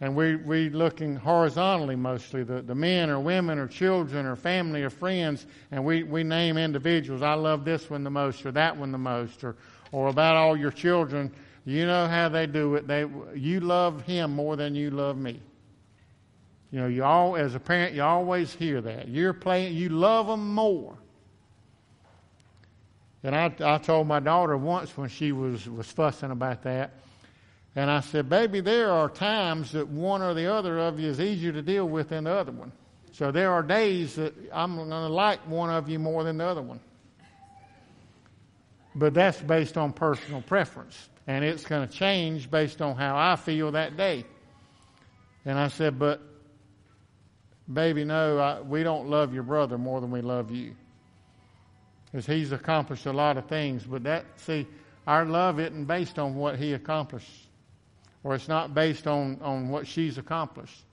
And 0.00 0.14
we, 0.14 0.37
we 0.37 0.68
looking 0.68 1.16
horizontally 1.16 1.96
mostly, 1.96 2.42
the, 2.42 2.60
the 2.60 2.74
men 2.74 3.08
or 3.08 3.20
women 3.20 3.58
or 3.58 3.66
children 3.66 4.26
or 4.26 4.37
family 4.37 4.82
or 4.82 4.90
friends, 4.90 5.46
and 5.70 5.84
we, 5.84 6.02
we 6.02 6.24
name 6.24 6.58
individuals. 6.58 7.22
I 7.22 7.34
love 7.34 7.64
this 7.64 7.88
one 7.88 8.04
the 8.04 8.10
most 8.10 8.44
or 8.44 8.52
that 8.52 8.76
one 8.76 8.92
the 8.92 8.98
most, 8.98 9.42
or, 9.44 9.56
or 9.94 10.09
about 10.09 10.35
all 10.37 10.57
your 10.57 10.72
children. 10.72 11.33
You 11.64 11.87
know 11.87 12.09
how 12.09 12.28
they 12.28 12.46
do 12.46 12.74
it. 12.74 12.88
They, 12.88 13.07
you 13.35 13.61
love 13.61 14.02
him 14.02 14.35
more 14.35 14.57
than 14.57 14.74
you 14.74 14.90
love 14.90 15.16
me. 15.16 15.40
You 16.72 16.80
know, 16.80 16.87
you 16.88 17.04
all 17.04 17.37
as 17.37 17.54
a 17.54 17.61
parent, 17.61 17.94
you 17.94 18.02
always 18.02 18.52
hear 18.52 18.80
that. 18.80 19.07
You're 19.07 19.33
playing, 19.33 19.74
you 19.74 19.90
love 19.90 20.26
them 20.26 20.52
more. 20.52 20.96
And 23.22 23.37
I, 23.37 23.54
I 23.61 23.78
told 23.78 24.09
my 24.09 24.18
daughter 24.18 24.57
once 24.57 24.94
when 24.96 25.09
she 25.09 25.30
was, 25.30 25.68
was 25.68 25.87
fussing 25.87 26.33
about 26.33 26.64
that, 26.64 26.94
and 27.76 27.88
I 27.88 28.00
said, 28.00 28.28
Baby, 28.28 28.61
there 28.61 28.90
are 28.90 29.09
times 29.09 29.72
that 29.72 29.88
one 29.88 30.22
or 30.22 30.35
the 30.35 30.52
other 30.52 30.78
of 30.80 30.98
you 30.98 31.09
is 31.09 31.20
easier 31.20 31.52
to 31.52 31.62
deal 31.62 31.88
with 31.88 32.09
than 32.09 32.24
the 32.24 32.33
other 32.33 32.52
one. 32.52 32.72
So 33.12 33.30
there 33.30 33.52
are 33.52 33.62
days 33.62 34.16
that 34.16 34.35
I'm 34.52 34.74
going 34.74 34.90
to 34.90 35.07
like 35.07 35.38
one 35.48 35.70
of 35.70 35.88
you 35.88 36.00
more 36.00 36.24
than 36.24 36.38
the 36.38 36.44
other 36.44 36.62
one. 36.62 36.80
But 38.94 39.14
that's 39.14 39.40
based 39.40 39.76
on 39.76 39.92
personal 39.92 40.42
preference. 40.42 41.09
And 41.26 41.44
it's 41.44 41.64
going 41.64 41.87
to 41.87 41.92
change 41.92 42.50
based 42.50 42.83
on 42.83 42.96
how 42.96 43.16
I 43.16 43.37
feel 43.37 43.72
that 43.72 43.96
day. 43.96 44.24
And 45.44 45.59
I 45.59 45.68
said, 45.68 45.98
But 45.98 46.20
baby, 47.72 48.04
no, 48.04 48.38
I, 48.38 48.61
we 48.61 48.83
don't 48.83 49.09
love 49.09 49.33
your 49.33 49.42
brother 49.42 49.78
more 49.78 50.00
than 50.00 50.11
we 50.11 50.20
love 50.20 50.50
you. 50.50 50.74
Because 52.07 52.26
he's 52.26 52.52
accomplished 52.52 53.07
a 53.07 53.12
lot 53.12 53.37
of 53.37 53.46
things, 53.46 53.83
but 53.85 54.04
that, 54.04 54.24
see, 54.37 54.66
our 55.07 55.24
love 55.24 55.59
isn't 55.59 55.87
based 55.87 56.18
on 56.18 56.37
what 56.37 56.59
he 56.59 56.74
accomplished, 56.74 57.48
or 58.22 58.35
it's 58.35 58.48
not 58.48 58.72
based 58.72 59.07
on, 59.07 59.38
on 59.42 59.68
what 59.68 59.87
she's 59.87 60.16
accomplished. 60.16 60.85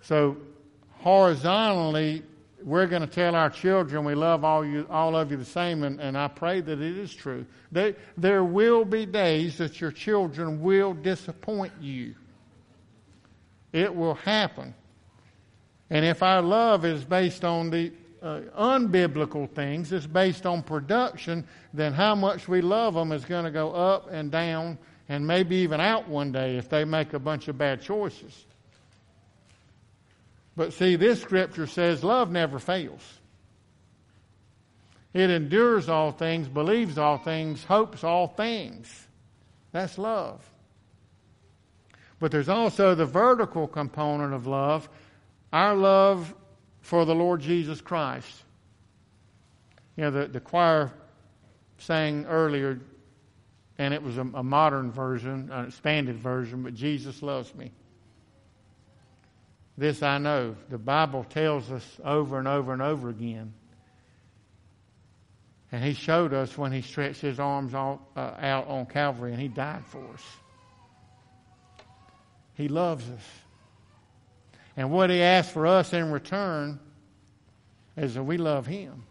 So, 0.00 0.38
horizontally, 1.00 2.22
we're 2.62 2.86
going 2.86 3.02
to 3.02 3.08
tell 3.08 3.34
our 3.34 3.50
children 3.50 4.04
we 4.04 4.14
love 4.14 4.44
all 4.44 4.64
you, 4.64 4.86
all 4.90 5.16
of 5.16 5.30
you 5.30 5.36
the 5.36 5.44
same, 5.44 5.84
and, 5.84 6.00
and 6.00 6.16
I 6.16 6.28
pray 6.28 6.60
that 6.60 6.80
it 6.80 6.98
is 6.98 7.14
true. 7.14 7.46
They, 7.70 7.94
there 8.16 8.44
will 8.44 8.84
be 8.84 9.06
days 9.06 9.58
that 9.58 9.80
your 9.80 9.92
children 9.92 10.60
will 10.60 10.94
disappoint 10.94 11.72
you. 11.80 12.14
It 13.72 13.94
will 13.94 14.14
happen. 14.14 14.74
And 15.90 16.04
if 16.04 16.22
our 16.22 16.42
love 16.42 16.84
is 16.84 17.04
based 17.04 17.44
on 17.44 17.70
the 17.70 17.92
uh, 18.20 18.40
unbiblical 18.58 19.48
things, 19.50 19.92
it's 19.92 20.06
based 20.06 20.44
on 20.44 20.62
production, 20.62 21.46
then 21.72 21.92
how 21.92 22.14
much 22.14 22.48
we 22.48 22.60
love 22.60 22.94
them 22.94 23.12
is 23.12 23.24
going 23.24 23.44
to 23.44 23.50
go 23.50 23.72
up 23.72 24.08
and 24.10 24.30
down 24.30 24.78
and 25.08 25.26
maybe 25.26 25.56
even 25.56 25.80
out 25.80 26.08
one 26.08 26.32
day 26.32 26.56
if 26.56 26.68
they 26.68 26.84
make 26.84 27.14
a 27.14 27.18
bunch 27.18 27.48
of 27.48 27.56
bad 27.56 27.80
choices. 27.80 28.46
But 30.58 30.72
see, 30.72 30.96
this 30.96 31.22
scripture 31.22 31.68
says 31.68 32.02
love 32.02 32.32
never 32.32 32.58
fails. 32.58 33.20
It 35.14 35.30
endures 35.30 35.88
all 35.88 36.10
things, 36.10 36.48
believes 36.48 36.98
all 36.98 37.16
things, 37.16 37.62
hopes 37.62 38.02
all 38.02 38.26
things. 38.26 39.06
That's 39.70 39.98
love. 39.98 40.44
But 42.18 42.32
there's 42.32 42.48
also 42.48 42.96
the 42.96 43.06
vertical 43.06 43.68
component 43.68 44.34
of 44.34 44.48
love, 44.48 44.88
our 45.52 45.76
love 45.76 46.34
for 46.80 47.04
the 47.04 47.14
Lord 47.14 47.40
Jesus 47.40 47.80
Christ. 47.80 48.42
You 49.96 50.04
know, 50.04 50.10
the, 50.10 50.26
the 50.26 50.40
choir 50.40 50.92
sang 51.78 52.26
earlier, 52.26 52.80
and 53.78 53.94
it 53.94 54.02
was 54.02 54.18
a, 54.18 54.22
a 54.22 54.42
modern 54.42 54.90
version, 54.90 55.50
an 55.52 55.66
expanded 55.66 56.16
version, 56.16 56.64
but 56.64 56.74
Jesus 56.74 57.22
loves 57.22 57.54
me. 57.54 57.70
This 59.78 60.02
I 60.02 60.18
know. 60.18 60.56
The 60.70 60.76
Bible 60.76 61.22
tells 61.22 61.70
us 61.70 61.84
over 62.04 62.36
and 62.40 62.48
over 62.48 62.72
and 62.72 62.82
over 62.82 63.10
again. 63.10 63.54
And 65.70 65.84
He 65.84 65.94
showed 65.94 66.34
us 66.34 66.58
when 66.58 66.72
He 66.72 66.82
stretched 66.82 67.20
His 67.20 67.38
arms 67.38 67.74
all, 67.74 68.04
uh, 68.16 68.34
out 68.40 68.66
on 68.66 68.86
Calvary 68.86 69.30
and 69.30 69.40
He 69.40 69.46
died 69.46 69.86
for 69.86 70.04
us. 70.12 70.24
He 72.54 72.66
loves 72.66 73.08
us. 73.08 73.22
And 74.76 74.90
what 74.90 75.10
He 75.10 75.22
asks 75.22 75.52
for 75.52 75.64
us 75.64 75.92
in 75.92 76.10
return 76.10 76.80
is 77.96 78.14
that 78.14 78.24
we 78.24 78.36
love 78.36 78.66
Him. 78.66 79.04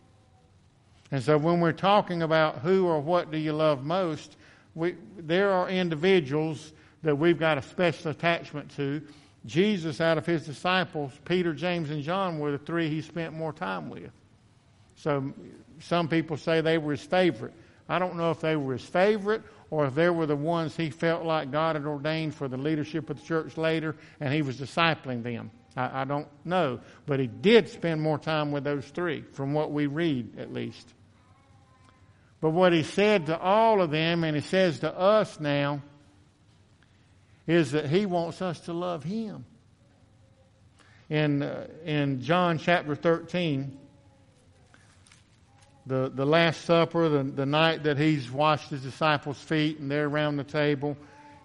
And 1.12 1.24
so 1.24 1.38
when 1.38 1.62
we're 1.62 1.72
talking 1.72 2.24
about 2.24 2.58
who 2.58 2.88
or 2.88 3.00
what 3.00 3.32
do 3.32 3.38
you 3.38 3.54
love 3.54 3.86
most, 3.86 4.36
we, 4.76 4.96
there 5.18 5.50
are 5.50 5.70
individuals 5.70 6.74
that 7.04 7.16
we've 7.16 7.40
got 7.40 7.58
a 7.58 7.62
special 7.62 8.12
attachment 8.12 8.76
to. 8.76 9.02
Jesus, 9.48 10.02
out 10.02 10.18
of 10.18 10.26
his 10.26 10.46
disciples, 10.46 11.12
Peter, 11.26 11.54
James, 11.54 11.90
and 11.90 12.04
John 12.04 12.38
were 12.38 12.52
the 12.52 12.58
three 12.58 12.90
he 12.90 13.02
spent 13.02 13.34
more 13.34 13.54
time 13.54 13.90
with. 13.90 14.12
So 14.96 15.34
some 15.80 16.10
people 16.10 16.38
say 16.38 16.62
they 16.62 16.78
were 16.78 16.92
his 16.92 17.02
favorite. 17.02 17.54
I 17.88 17.98
don't 17.98 18.18
know 18.18 18.32
if 18.32 18.42
they 18.42 18.58
were 18.58 18.74
his 18.74 18.86
favorite 18.86 19.42
or 19.70 19.86
if 19.86 19.96
they 19.96 20.10
were 20.10 20.26
the 20.26 20.36
ones 20.36 20.76
he 20.76 20.90
felt 20.90 21.24
like 21.24 21.52
God 21.52 21.76
had 21.76 21.86
ordained 21.86 22.36
for 22.36 22.50
the 22.50 22.58
leadership 22.58 23.10
of 23.10 23.20
the 23.20 23.26
church 23.26 23.58
later 23.58 23.96
and 24.20 24.34
he 24.34 24.42
was 24.42 24.58
discipling 24.58 25.24
them. 25.24 25.52
I, 25.78 26.02
I 26.02 26.04
don't 26.04 26.28
know. 26.44 26.82
But 27.06 27.22
he 27.22 27.28
did 27.28 27.70
spend 27.70 28.02
more 28.02 28.18
time 28.18 28.52
with 28.52 28.66
those 28.66 28.86
three, 28.86 29.22
from 29.22 29.54
what 29.54 29.72
we 29.72 29.88
read 29.88 30.38
at 30.38 30.52
least. 30.52 30.94
But 32.42 32.50
what 32.50 32.74
he 32.74 32.84
said 32.84 33.28
to 33.28 33.40
all 33.40 33.82
of 33.82 33.92
them, 33.92 34.24
and 34.24 34.36
he 34.36 34.42
says 34.42 34.80
to 34.80 34.94
us 34.94 35.40
now, 35.40 35.82
is 37.48 37.72
that 37.72 37.90
he 37.90 38.06
wants 38.06 38.42
us 38.42 38.60
to 38.62 38.74
love 38.74 39.04
him. 39.04 39.46
In, 41.10 41.42
uh, 41.42 41.68
in 41.86 42.22
John 42.22 42.58
chapter 42.58 42.94
13, 42.94 43.78
the, 45.86 46.12
the 46.14 46.26
Last 46.26 46.66
Supper, 46.66 47.08
the, 47.08 47.24
the 47.24 47.46
night 47.46 47.84
that 47.84 47.98
he's 47.98 48.30
washed 48.30 48.70
his 48.70 48.84
disciples' 48.84 49.40
feet 49.40 49.80
and 49.80 49.90
they're 49.90 50.08
around 50.08 50.36
the 50.36 50.44
table. 50.44 50.98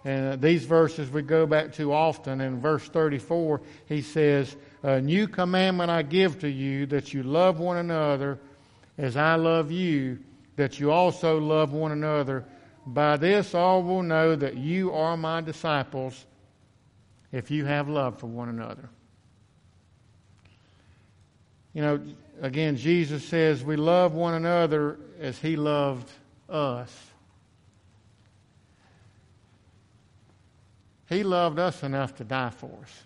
And 0.03 0.33
uh, 0.33 0.35
these 0.35 0.65
verses 0.65 1.09
we 1.09 1.21
go 1.21 1.45
back 1.45 1.71
to 1.75 1.93
often. 1.93 2.41
In 2.41 2.59
verse 2.59 2.83
34, 2.89 3.61
he 3.87 4.01
says, 4.01 4.53
A 4.83 4.99
new 4.99 5.29
commandment 5.29 5.89
I 5.89 6.01
give 6.01 6.39
to 6.39 6.49
you, 6.49 6.85
that 6.87 7.13
you 7.13 7.23
love 7.23 7.59
one 7.59 7.77
another 7.77 8.37
as 8.97 9.15
I 9.15 9.35
love 9.35 9.71
you, 9.71 10.19
that 10.57 10.77
you 10.77 10.91
also 10.91 11.39
love 11.39 11.71
one 11.71 11.93
another. 11.93 12.43
By 12.85 13.17
this 13.17 13.55
all 13.55 13.81
will 13.83 14.03
know 14.03 14.35
that 14.35 14.57
you 14.57 14.91
are 14.93 15.15
my 15.15 15.41
disciples 15.41 16.25
if 17.31 17.49
you 17.49 17.65
have 17.65 17.87
love 17.87 18.19
for 18.19 18.27
one 18.27 18.49
another. 18.49 18.89
You 21.73 21.81
know, 21.81 22.01
again, 22.41 22.77
Jesus 22.77 23.25
says 23.25 23.63
we 23.63 23.75
love 23.75 24.13
one 24.13 24.35
another 24.35 24.99
as 25.19 25.39
he 25.39 25.55
loved 25.55 26.11
us. 26.49 26.95
He 31.07 31.23
loved 31.23 31.59
us 31.59 31.83
enough 31.83 32.15
to 32.17 32.23
die 32.23 32.51
for 32.51 32.71
us. 32.81 33.03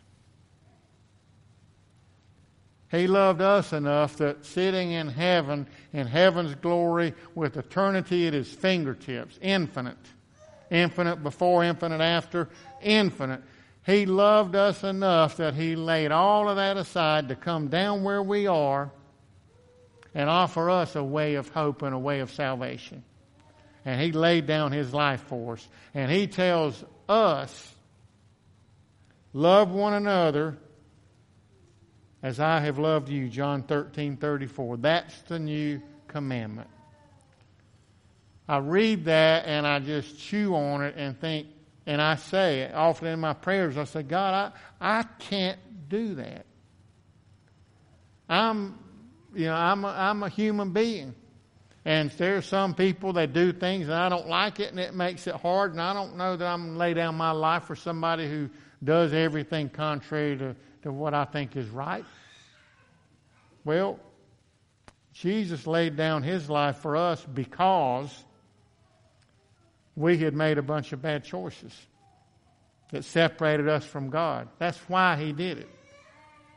He 2.89 3.07
loved 3.07 3.41
us 3.41 3.73
enough 3.73 4.17
that 4.17 4.45
sitting 4.45 4.91
in 4.91 5.09
heaven, 5.09 5.67
in 5.91 6.07
heaven's 6.07 6.55
glory, 6.55 7.13
with 7.35 7.57
eternity 7.57 8.27
at 8.27 8.33
his 8.33 8.51
fingertips, 8.51 9.37
infinite, 9.41 9.97
infinite 10.71 11.21
before, 11.21 11.65
infinite 11.65 11.99
after, 11.99 12.47
infinite. 12.81 13.41
He 13.85 14.05
loved 14.05 14.55
us 14.55 14.83
enough 14.83 15.37
that 15.37 15.53
he 15.53 15.75
laid 15.75 16.11
all 16.11 16.47
of 16.49 16.55
that 16.55 16.77
aside 16.77 17.29
to 17.29 17.35
come 17.35 17.67
down 17.67 18.03
where 18.03 18.23
we 18.23 18.47
are 18.47 18.91
and 20.13 20.29
offer 20.29 20.69
us 20.69 20.95
a 20.95 21.03
way 21.03 21.35
of 21.35 21.49
hope 21.49 21.81
and 21.81 21.93
a 21.93 21.99
way 21.99 22.21
of 22.21 22.31
salvation. 22.31 23.03
And 23.85 24.01
he 24.01 24.11
laid 24.11 24.45
down 24.45 24.71
his 24.71 24.93
life 24.93 25.21
for 25.27 25.53
us. 25.53 25.67
And 25.93 26.11
he 26.11 26.27
tells 26.27 26.83
us, 27.07 27.75
love 29.33 29.71
one 29.71 29.93
another 29.93 30.57
as 32.23 32.39
I 32.39 32.59
have 32.61 32.79
loved 32.79 33.09
you, 33.09 33.29
John 33.29 33.63
13, 33.63 34.17
34. 34.17 34.77
That's 34.77 35.21
the 35.21 35.39
new 35.39 35.81
commandment. 36.07 36.69
I 38.49 38.57
read 38.57 39.05
that 39.05 39.45
and 39.45 39.67
I 39.67 39.79
just 39.79 40.17
chew 40.19 40.55
on 40.55 40.81
it 40.81 40.95
and 40.97 41.19
think, 41.19 41.47
and 41.85 42.01
I 42.01 42.15
say, 42.15 42.71
often 42.71 43.07
in 43.09 43.19
my 43.19 43.33
prayers, 43.33 43.77
I 43.77 43.83
say, 43.83 44.03
God, 44.03 44.53
I, 44.79 44.99
I 44.99 45.03
can't 45.19 45.59
do 45.89 46.15
that. 46.15 46.45
I'm, 48.29 48.77
you 49.35 49.45
know, 49.45 49.55
I'm 49.55 49.85
a, 49.85 49.89
I'm 49.89 50.23
a 50.23 50.29
human 50.29 50.71
being. 50.71 51.13
And 51.85 52.09
there's 52.11 52.45
some 52.45 52.73
people 52.73 53.13
that 53.13 53.31
do 53.31 53.53
things 53.53 53.85
and 53.85 53.93
I 53.93 54.09
don't 54.09 54.27
like 54.27 54.59
it 54.59 54.71
and 54.71 54.79
it 54.79 54.93
makes 54.93 55.25
it 55.27 55.35
hard 55.35 55.71
and 55.71 55.81
I 55.81 55.93
don't 55.93 56.17
know 56.17 56.35
that 56.35 56.45
I'm 56.45 56.61
going 56.63 56.73
to 56.73 56.79
lay 56.79 56.93
down 56.93 57.15
my 57.15 57.31
life 57.31 57.63
for 57.63 57.77
somebody 57.77 58.29
who 58.29 58.49
does 58.83 59.13
everything 59.13 59.69
contrary 59.69 60.37
to 60.37 60.55
to 60.83 60.91
what 60.91 61.13
I 61.13 61.25
think 61.25 61.55
is 61.55 61.67
right? 61.69 62.05
Well, 63.65 63.99
Jesus 65.13 65.65
laid 65.65 65.95
down 65.95 66.23
his 66.23 66.49
life 66.49 66.77
for 66.77 66.95
us 66.95 67.25
because 67.25 68.23
we 69.95 70.17
had 70.19 70.35
made 70.35 70.57
a 70.57 70.61
bunch 70.61 70.93
of 70.93 71.01
bad 71.01 71.23
choices 71.23 71.73
that 72.91 73.03
separated 73.03 73.67
us 73.67 73.83
from 73.83 74.09
God. 74.09 74.47
That's 74.59 74.77
why 74.87 75.17
he 75.17 75.31
did 75.31 75.57
it. 75.57 75.69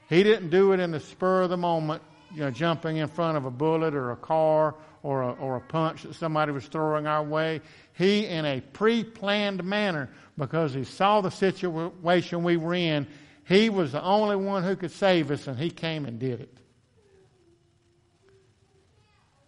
He 0.08 0.22
didn't 0.22 0.50
do 0.50 0.72
it 0.72 0.80
in 0.80 0.90
the 0.90 1.00
spur 1.00 1.42
of 1.42 1.50
the 1.50 1.56
moment, 1.56 2.02
you 2.34 2.40
know, 2.40 2.50
jumping 2.50 2.98
in 2.98 3.08
front 3.08 3.36
of 3.36 3.44
a 3.44 3.50
bullet 3.50 3.94
or 3.94 4.10
a 4.10 4.16
car 4.16 4.74
or 5.02 5.22
a, 5.22 5.32
or 5.32 5.56
a 5.56 5.60
punch 5.60 6.02
that 6.02 6.14
somebody 6.14 6.52
was 6.52 6.66
throwing 6.66 7.06
our 7.06 7.22
way. 7.22 7.60
He, 7.94 8.26
in 8.26 8.44
a 8.44 8.60
pre 8.60 9.04
planned 9.04 9.64
manner, 9.64 10.10
because 10.36 10.74
he 10.74 10.84
saw 10.84 11.20
the 11.20 11.30
situation 11.30 12.42
we 12.42 12.56
were 12.56 12.74
in, 12.74 13.06
he 13.50 13.68
was 13.68 13.90
the 13.90 14.00
only 14.00 14.36
one 14.36 14.62
who 14.62 14.76
could 14.76 14.92
save 14.92 15.32
us, 15.32 15.48
and 15.48 15.58
He 15.58 15.70
came 15.70 16.04
and 16.04 16.20
did 16.20 16.40
it. 16.40 16.56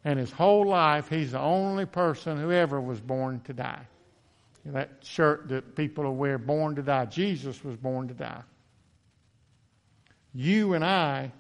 And 0.05 0.19
his 0.19 0.33
whole 0.33 0.67
life, 0.67 1.09
he's 1.09 1.31
the 1.31 1.39
only 1.39 1.87
person 1.87 2.37
who 2.37 2.51
ever 2.51 2.81
was 2.81 3.01
born 3.01 3.41
to 3.43 3.53
die. 3.53 3.87
That 4.65 4.91
shirt 5.05 5.47
that 5.51 5.77
people 5.77 6.13
wear, 6.17 6.37
born 6.37 6.75
to 6.75 6.83
die. 6.83 7.05
Jesus 7.05 7.63
was 7.63 7.77
born 7.77 8.09
to 8.09 8.15
die. 8.15 8.43
You 10.35 10.75
and 10.75 10.85
I 10.85 11.31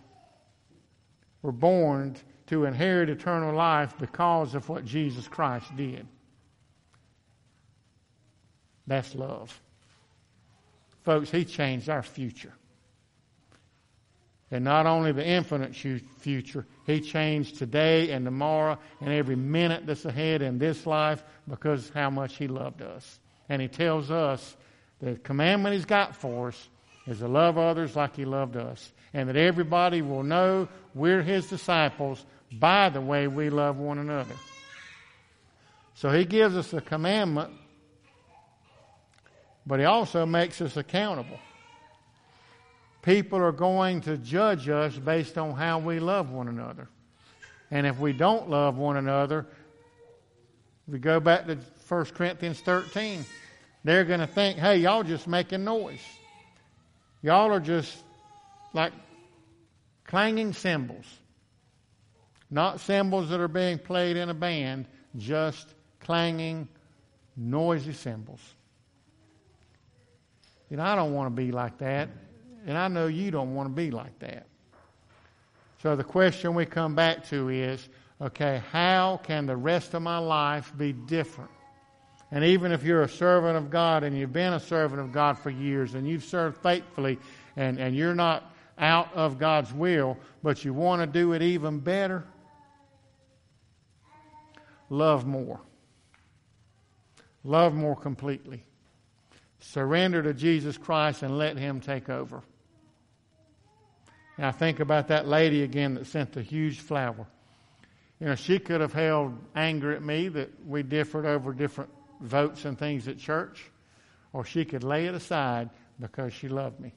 were 1.42 1.50
born 1.50 2.14
to 2.46 2.64
inherit 2.64 3.08
eternal 3.08 3.52
life 3.52 3.98
because 3.98 4.54
of 4.54 4.68
what 4.68 4.84
Jesus 4.84 5.26
Christ 5.26 5.76
did. 5.76 6.06
That's 8.86 9.16
love. 9.16 9.60
Folks, 11.04 11.30
He 11.30 11.44
changed 11.44 11.88
our 11.88 12.02
future. 12.02 12.52
And 14.50 14.64
not 14.64 14.84
only 14.84 15.12
the 15.12 15.26
infinite 15.26 15.74
future, 15.74 16.66
He 16.86 17.00
changed 17.00 17.56
today 17.56 18.10
and 18.10 18.24
tomorrow 18.24 18.78
and 19.00 19.10
every 19.10 19.36
minute 19.36 19.86
that's 19.86 20.04
ahead 20.04 20.42
in 20.42 20.58
this 20.58 20.86
life 20.86 21.24
because 21.48 21.90
how 21.94 22.10
much 22.10 22.36
He 22.36 22.48
loved 22.48 22.82
us. 22.82 23.18
And 23.48 23.62
He 23.62 23.68
tells 23.68 24.10
us 24.10 24.56
the 25.00 25.16
commandment 25.16 25.74
He's 25.74 25.84
got 25.84 26.14
for 26.14 26.48
us 26.48 26.68
is 27.06 27.18
to 27.18 27.28
love 27.28 27.58
others 27.58 27.96
like 27.96 28.14
He 28.14 28.24
loved 28.24 28.56
us, 28.56 28.92
and 29.12 29.28
that 29.28 29.36
everybody 29.36 30.02
will 30.02 30.22
know 30.22 30.68
we're 30.94 31.22
His 31.22 31.48
disciples 31.48 32.24
by 32.52 32.90
the 32.90 33.00
way 33.00 33.26
we 33.26 33.50
love 33.50 33.78
one 33.78 33.98
another. 33.98 34.34
So 35.94 36.10
He 36.10 36.24
gives 36.24 36.56
us 36.56 36.72
a 36.72 36.80
commandment, 36.80 37.52
but 39.66 39.78
He 39.78 39.84
also 39.84 40.26
makes 40.26 40.60
us 40.60 40.76
accountable. 40.76 41.38
People 43.02 43.40
are 43.40 43.52
going 43.52 44.00
to 44.02 44.16
judge 44.16 44.68
us 44.68 44.96
based 44.96 45.36
on 45.36 45.54
how 45.54 45.80
we 45.80 45.98
love 45.98 46.30
one 46.30 46.48
another. 46.48 46.88
And 47.70 47.86
if 47.86 47.98
we 47.98 48.12
don't 48.12 48.48
love 48.48 48.76
one 48.76 48.96
another, 48.96 49.46
we 50.86 50.98
go 50.98 51.18
back 51.18 51.46
to 51.46 51.58
1 51.88 52.04
Corinthians 52.06 52.60
13. 52.60 53.24
They're 53.82 54.04
going 54.04 54.20
to 54.20 54.26
think, 54.26 54.58
hey, 54.58 54.76
y'all 54.76 55.02
just 55.02 55.26
making 55.26 55.64
noise. 55.64 56.02
Y'all 57.22 57.52
are 57.52 57.60
just 57.60 57.96
like 58.72 58.92
clanging 60.04 60.52
cymbals. 60.52 61.06
Not 62.50 62.80
cymbals 62.80 63.30
that 63.30 63.40
are 63.40 63.48
being 63.48 63.78
played 63.78 64.16
in 64.16 64.28
a 64.28 64.34
band, 64.34 64.86
just 65.16 65.74
clanging, 66.00 66.68
noisy 67.36 67.94
cymbals. 67.94 68.40
You 70.72 70.78
know, 70.78 70.84
I 70.84 70.96
don't 70.96 71.12
want 71.12 71.26
to 71.26 71.36
be 71.36 71.52
like 71.52 71.76
that. 71.78 72.08
And 72.66 72.78
I 72.78 72.88
know 72.88 73.06
you 73.06 73.30
don't 73.30 73.54
want 73.54 73.68
to 73.68 73.74
be 73.74 73.90
like 73.90 74.18
that. 74.20 74.46
So 75.82 75.94
the 75.94 76.02
question 76.02 76.54
we 76.54 76.64
come 76.64 76.94
back 76.94 77.28
to 77.28 77.50
is 77.50 77.90
okay, 78.22 78.62
how 78.72 79.20
can 79.22 79.44
the 79.44 79.54
rest 79.54 79.92
of 79.92 80.00
my 80.00 80.16
life 80.16 80.72
be 80.78 80.94
different? 80.94 81.50
And 82.30 82.42
even 82.42 82.72
if 82.72 82.84
you're 82.84 83.02
a 83.02 83.08
servant 83.08 83.58
of 83.58 83.68
God 83.68 84.02
and 84.02 84.16
you've 84.16 84.32
been 84.32 84.54
a 84.54 84.60
servant 84.60 85.02
of 85.02 85.12
God 85.12 85.38
for 85.38 85.50
years 85.50 85.92
and 85.92 86.08
you've 86.08 86.24
served 86.24 86.56
faithfully 86.62 87.18
and, 87.56 87.78
and 87.78 87.94
you're 87.94 88.14
not 88.14 88.50
out 88.78 89.12
of 89.12 89.38
God's 89.38 89.74
will, 89.74 90.16
but 90.42 90.64
you 90.64 90.72
want 90.72 91.02
to 91.02 91.06
do 91.06 91.34
it 91.34 91.42
even 91.42 91.80
better, 91.80 92.24
love 94.88 95.26
more. 95.26 95.60
Love 97.44 97.74
more 97.74 97.94
completely. 97.94 98.64
Surrender 99.62 100.22
to 100.24 100.34
Jesus 100.34 100.76
Christ 100.76 101.22
and 101.22 101.38
let 101.38 101.56
Him 101.56 101.80
take 101.80 102.08
over. 102.08 102.42
And 104.36 104.44
I 104.44 104.50
think 104.50 104.80
about 104.80 105.08
that 105.08 105.28
lady 105.28 105.62
again 105.62 105.94
that 105.94 106.06
sent 106.06 106.32
the 106.32 106.42
huge 106.42 106.80
flower. 106.80 107.26
You 108.18 108.26
know, 108.26 108.34
she 108.34 108.58
could 108.58 108.80
have 108.80 108.92
held 108.92 109.38
anger 109.54 109.92
at 109.92 110.02
me 110.02 110.28
that 110.28 110.50
we 110.66 110.82
differed 110.82 111.26
over 111.26 111.52
different 111.52 111.90
votes 112.20 112.64
and 112.64 112.76
things 112.76 113.06
at 113.06 113.18
church, 113.18 113.70
or 114.32 114.44
she 114.44 114.64
could 114.64 114.82
lay 114.82 115.06
it 115.06 115.14
aside 115.14 115.70
because 116.00 116.32
she 116.32 116.48
loved 116.48 116.80
me. 116.80 116.92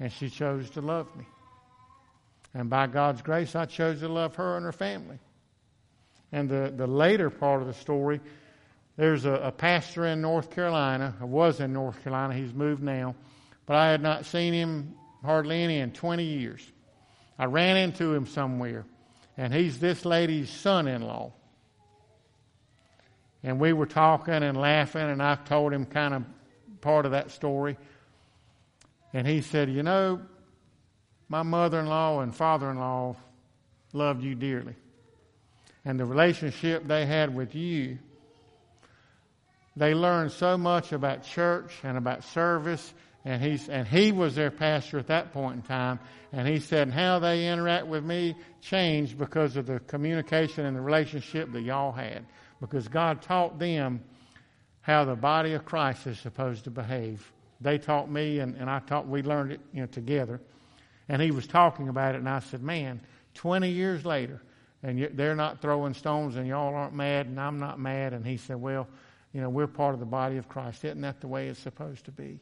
And 0.00 0.10
she 0.10 0.30
chose 0.30 0.68
to 0.70 0.80
love 0.80 1.14
me. 1.16 1.26
And 2.54 2.68
by 2.68 2.88
God's 2.88 3.22
grace, 3.22 3.54
I 3.54 3.66
chose 3.66 4.00
to 4.00 4.08
love 4.08 4.34
her 4.34 4.56
and 4.56 4.64
her 4.64 4.72
family. 4.72 5.18
And 6.32 6.48
the, 6.48 6.72
the 6.74 6.86
later 6.86 7.30
part 7.30 7.60
of 7.60 7.68
the 7.68 7.74
story, 7.74 8.20
there's 8.96 9.24
a, 9.24 9.32
a 9.32 9.52
pastor 9.52 10.06
in 10.06 10.20
North 10.20 10.50
Carolina, 10.50 11.14
I 11.20 11.24
was 11.24 11.60
in 11.60 11.72
North 11.72 12.02
Carolina, 12.02 12.34
he's 12.34 12.52
moved 12.52 12.82
now, 12.82 13.14
but 13.66 13.76
I 13.76 13.90
had 13.90 14.02
not 14.02 14.26
seen 14.26 14.52
him 14.52 14.94
hardly 15.24 15.62
any 15.62 15.78
in 15.78 15.92
20 15.92 16.24
years. 16.24 16.60
I 17.38 17.46
ran 17.46 17.76
into 17.76 18.12
him 18.12 18.26
somewhere, 18.26 18.84
and 19.36 19.52
he's 19.52 19.78
this 19.78 20.04
lady's 20.04 20.50
son 20.50 20.88
in 20.88 21.02
law. 21.02 21.32
And 23.42 23.58
we 23.58 23.72
were 23.72 23.86
talking 23.86 24.34
and 24.34 24.56
laughing, 24.56 25.02
and 25.02 25.22
I 25.22 25.34
told 25.34 25.72
him 25.72 25.86
kind 25.86 26.14
of 26.14 26.24
part 26.80 27.06
of 27.06 27.12
that 27.12 27.30
story. 27.30 27.76
And 29.12 29.26
he 29.26 29.40
said, 29.40 29.68
You 29.68 29.82
know, 29.82 30.20
my 31.28 31.42
mother 31.42 31.80
in 31.80 31.86
law 31.86 32.20
and 32.20 32.34
father 32.34 32.70
in 32.70 32.78
law 32.78 33.16
loved 33.92 34.22
you 34.22 34.34
dearly. 34.34 34.74
And 35.84 35.98
the 35.98 36.04
relationship 36.04 36.86
they 36.86 37.06
had 37.06 37.34
with 37.34 37.54
you, 37.54 37.98
they 39.76 39.94
learned 39.94 40.32
so 40.32 40.58
much 40.58 40.92
about 40.92 41.24
church 41.24 41.72
and 41.82 41.96
about 41.96 42.24
service 42.24 42.92
and 43.24 43.42
he's 43.42 43.68
and 43.68 43.86
he 43.86 44.12
was 44.12 44.34
their 44.34 44.50
pastor 44.50 44.98
at 44.98 45.06
that 45.06 45.32
point 45.32 45.56
in 45.56 45.62
time 45.62 45.98
and 46.32 46.46
he 46.48 46.58
said 46.58 46.90
how 46.90 47.18
they 47.18 47.46
interact 47.48 47.86
with 47.86 48.04
me 48.04 48.34
changed 48.60 49.16
because 49.16 49.56
of 49.56 49.66
the 49.66 49.78
communication 49.80 50.66
and 50.66 50.76
the 50.76 50.80
relationship 50.80 51.50
that 51.52 51.62
y'all 51.62 51.92
had 51.92 52.24
because 52.60 52.88
god 52.88 53.22
taught 53.22 53.58
them 53.58 54.02
how 54.80 55.04
the 55.04 55.14
body 55.14 55.52
of 55.52 55.64
christ 55.64 56.06
is 56.06 56.18
supposed 56.18 56.64
to 56.64 56.70
behave. 56.70 57.32
They 57.60 57.78
taught 57.78 58.10
me 58.10 58.40
and, 58.40 58.56
and 58.56 58.68
i 58.68 58.80
taught 58.80 59.06
we 59.06 59.22
learned 59.22 59.52
it 59.52 59.60
you 59.72 59.80
know 59.80 59.86
together. 59.86 60.40
And 61.08 61.20
he 61.20 61.30
was 61.30 61.46
talking 61.46 61.88
about 61.88 62.14
it 62.14 62.18
and 62.18 62.28
i 62.28 62.40
said 62.40 62.62
man 62.62 63.00
20 63.34 63.70
years 63.70 64.04
later 64.04 64.42
and 64.82 65.10
they're 65.14 65.36
not 65.36 65.62
throwing 65.62 65.94
stones 65.94 66.34
and 66.34 66.46
y'all 66.46 66.74
aren't 66.74 66.94
mad 66.94 67.26
and 67.26 67.38
i'm 67.38 67.60
not 67.60 67.78
mad. 67.78 68.12
And 68.12 68.26
he 68.26 68.36
said 68.36 68.60
well 68.60 68.88
you 69.32 69.40
know 69.40 69.48
we're 69.48 69.66
part 69.66 69.94
of 69.94 70.00
the 70.00 70.06
body 70.06 70.36
of 70.36 70.48
christ 70.48 70.84
isn't 70.84 71.00
that 71.00 71.20
the 71.20 71.28
way 71.28 71.48
it's 71.48 71.60
supposed 71.60 72.04
to 72.04 72.12
be 72.12 72.40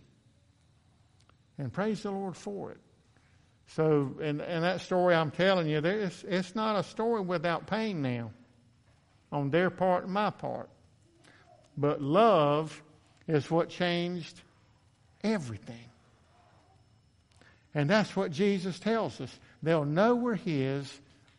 and 1.61 1.71
praise 1.73 2.03
the 2.03 2.11
Lord 2.11 2.37
for 2.37 2.73
it. 2.73 2.79
So, 3.69 4.17
and, 4.21 4.41
and 4.41 4.65
that 4.65 4.81
story 4.81 5.15
I'm 5.15 5.31
telling 5.31 5.69
you, 5.69 5.79
it's, 5.79 6.25
it's 6.27 6.57
not 6.57 6.77
a 6.77 6.83
story 6.83 7.21
without 7.21 7.67
pain 7.67 8.03
now 8.03 8.33
on 9.31 9.51
their 9.51 9.71
part 9.71 10.05
and 10.05 10.13
my 10.13 10.31
part. 10.31 10.71
But 11.77 12.01
love 12.01 12.83
is 13.29 13.51
what 13.51 13.69
changed 13.69 14.41
everything. 15.23 15.85
And 17.75 17.89
that's 17.89 18.17
what 18.17 18.33
Jesus 18.33 18.81
tells 18.81 19.21
us. 19.21 19.39
They'll 19.63 19.85
know 19.85 20.17
we're 20.17 20.35
His 20.35 20.91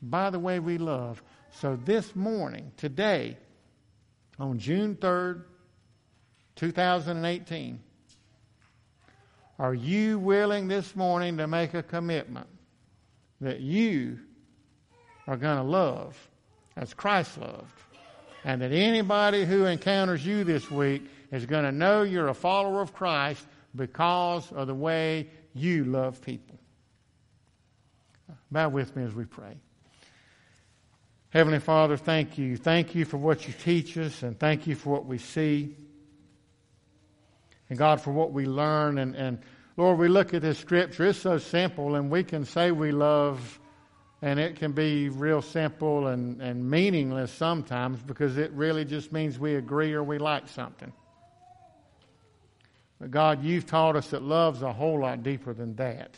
by 0.02 0.30
the 0.30 0.40
way 0.40 0.60
we 0.60 0.78
love. 0.78 1.22
So 1.60 1.78
this 1.84 2.16
morning, 2.16 2.72
today, 2.78 3.38
on 4.42 4.58
June 4.58 4.96
3rd, 4.96 5.44
2018, 6.56 7.80
are 9.60 9.74
you 9.76 10.18
willing 10.18 10.68
this 10.68 10.96
morning 10.96 11.38
to 11.38 11.48
make 11.48 11.76
a 11.76 11.84
commitment 11.84 12.48
that 13.40 13.60
you 13.60 14.18
are 15.28 15.38
going 15.38 15.58
to 15.58 15.64
love 15.64 16.18
as 16.76 16.94
Christ 16.96 17.38
loved? 17.38 17.72
And 18.44 18.64
that 18.64 18.72
anybody 18.72 19.46
who 19.46 19.66
encounters 19.66 20.26
you 20.26 20.44
this 20.44 20.72
week 20.72 21.04
is 21.32 21.46
going 21.46 21.66
to 21.66 21.72
know 21.72 22.02
you're 22.02 22.30
a 22.30 22.34
follower 22.34 22.82
of 22.82 22.94
Christ 22.94 23.46
because 23.76 24.52
of 24.52 24.66
the 24.66 24.74
way 24.74 25.30
you 25.54 25.86
love 25.86 26.20
people. 26.20 26.60
Bow 28.50 28.70
with 28.70 28.96
me 28.96 29.04
as 29.04 29.14
we 29.14 29.26
pray. 29.26 29.56
Heavenly 31.32 31.60
Father, 31.60 31.96
thank 31.96 32.38
you. 32.38 32.58
Thank 32.58 32.94
you 32.94 33.06
for 33.06 33.16
what 33.16 33.48
you 33.48 33.54
teach 33.64 33.98
us, 33.98 34.22
and 34.22 34.38
thank 34.38 34.68
you 34.68 34.76
for 34.76 34.90
what 34.90 35.06
we 35.06 35.18
see. 35.18 35.74
And 37.70 37.80
God, 37.80 38.02
for 38.02 38.12
what 38.12 38.34
we 38.34 38.46
learn. 38.46 38.98
And, 38.98 39.16
and 39.16 39.40
Lord, 39.78 39.98
we 39.98 40.10
look 40.10 40.34
at 40.34 40.42
this 40.42 40.60
scripture, 40.60 41.06
it's 41.06 41.20
so 41.20 41.38
simple, 41.38 41.96
and 41.96 42.12
we 42.12 42.26
can 42.26 42.44
say 42.44 42.72
we 42.72 42.92
love, 42.92 43.62
and 44.22 44.42
it 44.42 44.58
can 44.58 44.74
be 44.74 45.08
real 45.08 45.42
simple 45.42 46.08
and, 46.08 46.42
and 46.42 46.70
meaningless 46.70 47.32
sometimes 47.32 48.02
because 48.02 48.38
it 48.38 48.52
really 48.52 48.84
just 48.84 49.14
means 49.14 49.40
we 49.40 49.56
agree 49.56 49.94
or 49.94 50.04
we 50.04 50.18
like 50.18 50.50
something. 50.50 50.92
But 53.00 53.10
God, 53.10 53.42
you've 53.42 53.66
taught 53.66 53.96
us 53.96 54.10
that 54.10 54.22
love's 54.22 54.64
a 54.64 54.74
whole 54.74 55.00
lot 55.00 55.24
deeper 55.24 55.54
than 55.54 55.78
that. 55.78 56.14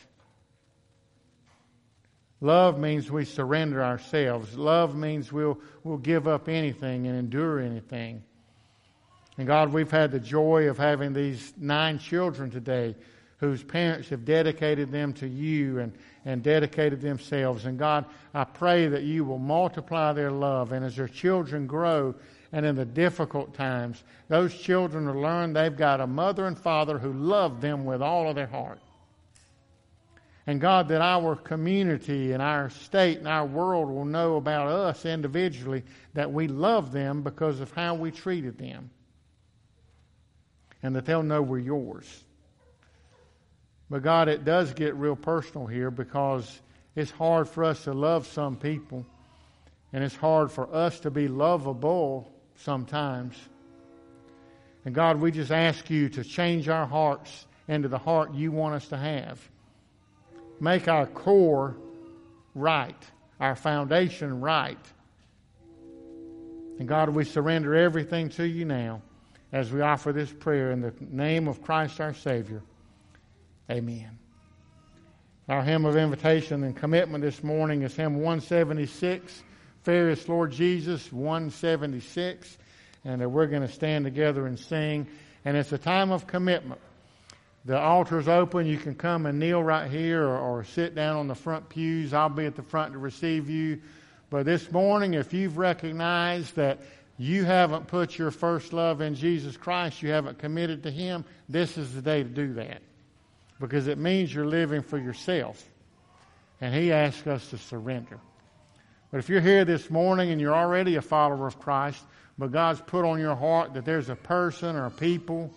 Love 2.43 2.77
means 2.77 3.09
we 3.09 3.23
surrender 3.23 3.81
ourselves. 3.81 4.57
Love 4.57 4.97
means 4.97 5.31
we'll, 5.31 5.57
we'll 5.85 5.97
give 5.97 6.27
up 6.27 6.49
anything 6.49 7.07
and 7.07 7.17
endure 7.17 7.61
anything. 7.61 8.21
And 9.37 9.47
God, 9.47 9.71
we've 9.71 9.89
had 9.89 10.11
the 10.11 10.19
joy 10.19 10.67
of 10.67 10.77
having 10.77 11.13
these 11.13 11.53
nine 11.55 11.99
children 11.99 12.51
today 12.51 12.95
whose 13.37 13.63
parents 13.63 14.09
have 14.09 14.25
dedicated 14.25 14.91
them 14.91 15.13
to 15.13 15.25
you 15.25 15.79
and, 15.79 15.93
and 16.25 16.43
dedicated 16.43 16.99
themselves. 16.99 17.63
And 17.63 17.79
God, 17.79 18.03
I 18.33 18.43
pray 18.43 18.87
that 18.87 19.03
you 19.03 19.23
will 19.23 19.39
multiply 19.39 20.11
their 20.11 20.31
love. 20.31 20.73
And 20.73 20.83
as 20.83 20.97
their 20.97 21.07
children 21.07 21.65
grow 21.65 22.13
and 22.51 22.65
in 22.65 22.75
the 22.75 22.83
difficult 22.83 23.53
times, 23.53 24.03
those 24.27 24.53
children 24.53 25.07
will 25.07 25.21
learn 25.21 25.53
they've 25.53 25.77
got 25.77 26.01
a 26.01 26.07
mother 26.07 26.45
and 26.47 26.59
father 26.59 26.99
who 26.99 27.13
love 27.13 27.61
them 27.61 27.85
with 27.85 28.01
all 28.01 28.27
of 28.27 28.35
their 28.35 28.47
heart. 28.47 28.79
And 30.45 30.59
God, 30.59 30.89
that 30.89 31.01
our 31.01 31.35
community 31.35 32.33
and 32.33 32.41
our 32.41 32.69
state 32.69 33.17
and 33.17 33.27
our 33.27 33.45
world 33.45 33.89
will 33.89 34.05
know 34.05 34.35
about 34.35 34.67
us 34.67 35.05
individually 35.05 35.83
that 36.13 36.33
we 36.33 36.47
love 36.47 36.91
them 36.91 37.21
because 37.21 37.61
of 37.61 37.71
how 37.71 37.95
we 37.95 38.11
treated 38.11 38.57
them 38.57 38.89
and 40.81 40.95
that 40.95 41.05
they'll 41.05 41.23
know 41.23 41.41
we're 41.41 41.59
yours. 41.59 42.23
But 43.89 44.03
God, 44.03 44.27
it 44.27 44.43
does 44.43 44.73
get 44.73 44.95
real 44.95 45.15
personal 45.15 45.65
here 45.65 45.89
because 45.89 46.61
it's 46.95 47.11
hard 47.11 47.47
for 47.47 47.63
us 47.63 47.85
to 47.85 47.93
love 47.93 48.27
some 48.27 48.57
people, 48.57 49.05
and 49.93 50.03
it's 50.03 50.15
hard 50.15 50.51
for 50.51 50.73
us 50.73 50.99
to 51.01 51.11
be 51.11 51.27
lovable 51.27 52.31
sometimes. 52.57 53.35
And 54.85 54.93
God, 54.93 55.21
we 55.21 55.31
just 55.31 55.51
ask 55.51 55.89
you 55.89 56.09
to 56.09 56.23
change 56.23 56.67
our 56.67 56.85
hearts 56.85 57.45
into 57.67 57.87
the 57.87 57.97
heart 57.97 58.33
you 58.33 58.51
want 58.51 58.75
us 58.75 58.87
to 58.89 58.97
have. 58.97 59.39
Make 60.63 60.87
our 60.87 61.07
core 61.07 61.75
right, 62.55 62.95
our 63.37 63.53
foundation 63.53 64.39
right. 64.39 64.77
And 66.79 66.87
God, 66.87 67.09
we 67.09 67.25
surrender 67.25 67.75
everything 67.75 68.29
to 68.29 68.47
you 68.47 68.63
now 68.63 69.01
as 69.51 69.73
we 69.73 69.81
offer 69.81 70.13
this 70.13 70.31
prayer 70.31 70.71
in 70.71 70.79
the 70.79 70.93
name 71.01 71.49
of 71.49 71.61
Christ 71.61 71.99
our 71.99 72.13
Savior. 72.13 72.61
Amen. 73.69 74.17
Our 75.49 75.63
hymn 75.63 75.83
of 75.83 75.97
invitation 75.97 76.63
and 76.63 76.73
commitment 76.73 77.25
this 77.25 77.43
morning 77.43 77.81
is 77.81 77.93
hymn 77.93 78.15
176, 78.15 79.43
Fairest 79.81 80.29
Lord 80.29 80.53
Jesus, 80.53 81.11
176. 81.11 82.57
And 83.03 83.33
we're 83.33 83.47
going 83.47 83.63
to 83.63 83.67
stand 83.67 84.05
together 84.05 84.47
and 84.47 84.57
sing. 84.57 85.07
And 85.43 85.57
it's 85.57 85.73
a 85.73 85.77
time 85.77 86.13
of 86.13 86.25
commitment. 86.25 86.79
The 87.65 87.79
altar's 87.79 88.27
open. 88.27 88.65
You 88.65 88.77
can 88.77 88.95
come 88.95 89.25
and 89.25 89.39
kneel 89.39 89.63
right 89.63 89.89
here 89.89 90.23
or, 90.23 90.37
or 90.37 90.63
sit 90.65 90.95
down 90.95 91.15
on 91.15 91.27
the 91.27 91.35
front 91.35 91.69
pews. 91.69 92.13
I'll 92.13 92.29
be 92.29 92.45
at 92.45 92.55
the 92.55 92.63
front 92.63 92.93
to 92.93 92.99
receive 92.99 93.49
you. 93.49 93.81
But 94.29 94.45
this 94.45 94.69
morning, 94.71 95.13
if 95.13 95.33
you've 95.33 95.57
recognized 95.57 96.55
that 96.55 96.79
you 97.17 97.45
haven't 97.45 97.87
put 97.87 98.17
your 98.17 98.31
first 98.31 98.73
love 98.73 98.99
in 98.99 99.15
Jesus 99.15 99.55
Christ, 99.55 100.01
you 100.01 100.09
haven't 100.09 100.39
committed 100.39 100.83
to 100.83 100.91
Him, 100.91 101.23
this 101.47 101.77
is 101.77 101.93
the 101.93 102.01
day 102.01 102.23
to 102.23 102.29
do 102.29 102.53
that. 102.55 102.81
Because 103.59 103.87
it 103.87 103.97
means 103.97 104.33
you're 104.33 104.45
living 104.45 104.81
for 104.81 104.97
yourself. 104.97 105.63
And 106.59 106.73
He 106.73 106.91
asks 106.91 107.27
us 107.27 107.49
to 107.51 107.57
surrender. 107.57 108.19
But 109.11 109.19
if 109.19 109.29
you're 109.29 109.41
here 109.41 109.63
this 109.63 109.89
morning 109.89 110.31
and 110.31 110.41
you're 110.41 110.55
already 110.55 110.95
a 110.95 111.01
follower 111.01 111.47
of 111.47 111.59
Christ, 111.59 112.03
but 112.37 112.51
God's 112.51 112.81
put 112.81 113.05
on 113.05 113.19
your 113.19 113.35
heart 113.35 113.75
that 113.75 113.85
there's 113.85 114.09
a 114.09 114.15
person 114.15 114.75
or 114.75 114.87
a 114.87 114.91
people 114.91 115.53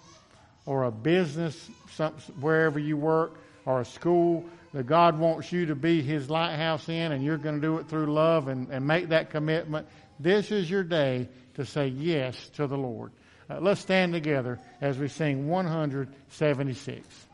or 0.67 0.85
a 0.85 0.91
business, 0.91 1.71
some, 1.93 2.13
wherever 2.41 2.79
you 2.79 2.97
work, 2.97 3.39
or 3.65 3.81
a 3.81 3.85
school 3.85 4.45
that 4.73 4.87
God 4.87 5.19
wants 5.19 5.53
you 5.53 5.67
to 5.67 5.75
be 5.75 6.03
His 6.03 6.29
lighthouse 6.29 6.89
in, 6.89 7.13
and 7.13 7.25
you're 7.25 7.39
going 7.39 7.55
to 7.55 7.61
do 7.61 7.79
it 7.79 7.89
through 7.89 8.13
love 8.13 8.49
and, 8.49 8.69
and 8.71 8.87
make 8.87 9.09
that 9.09 9.31
commitment, 9.31 9.87
this 10.21 10.51
is 10.51 10.71
your 10.71 10.85
day 10.85 11.29
to 11.55 11.65
say 11.65 11.89
yes 11.89 12.51
to 12.57 12.67
the 12.67 12.77
Lord. 12.77 13.13
Uh, 13.49 13.61
let's 13.61 13.81
stand 13.81 14.13
together 14.13 14.59
as 14.81 14.99
we 14.99 15.09
sing 15.09 15.49
176. 15.49 17.27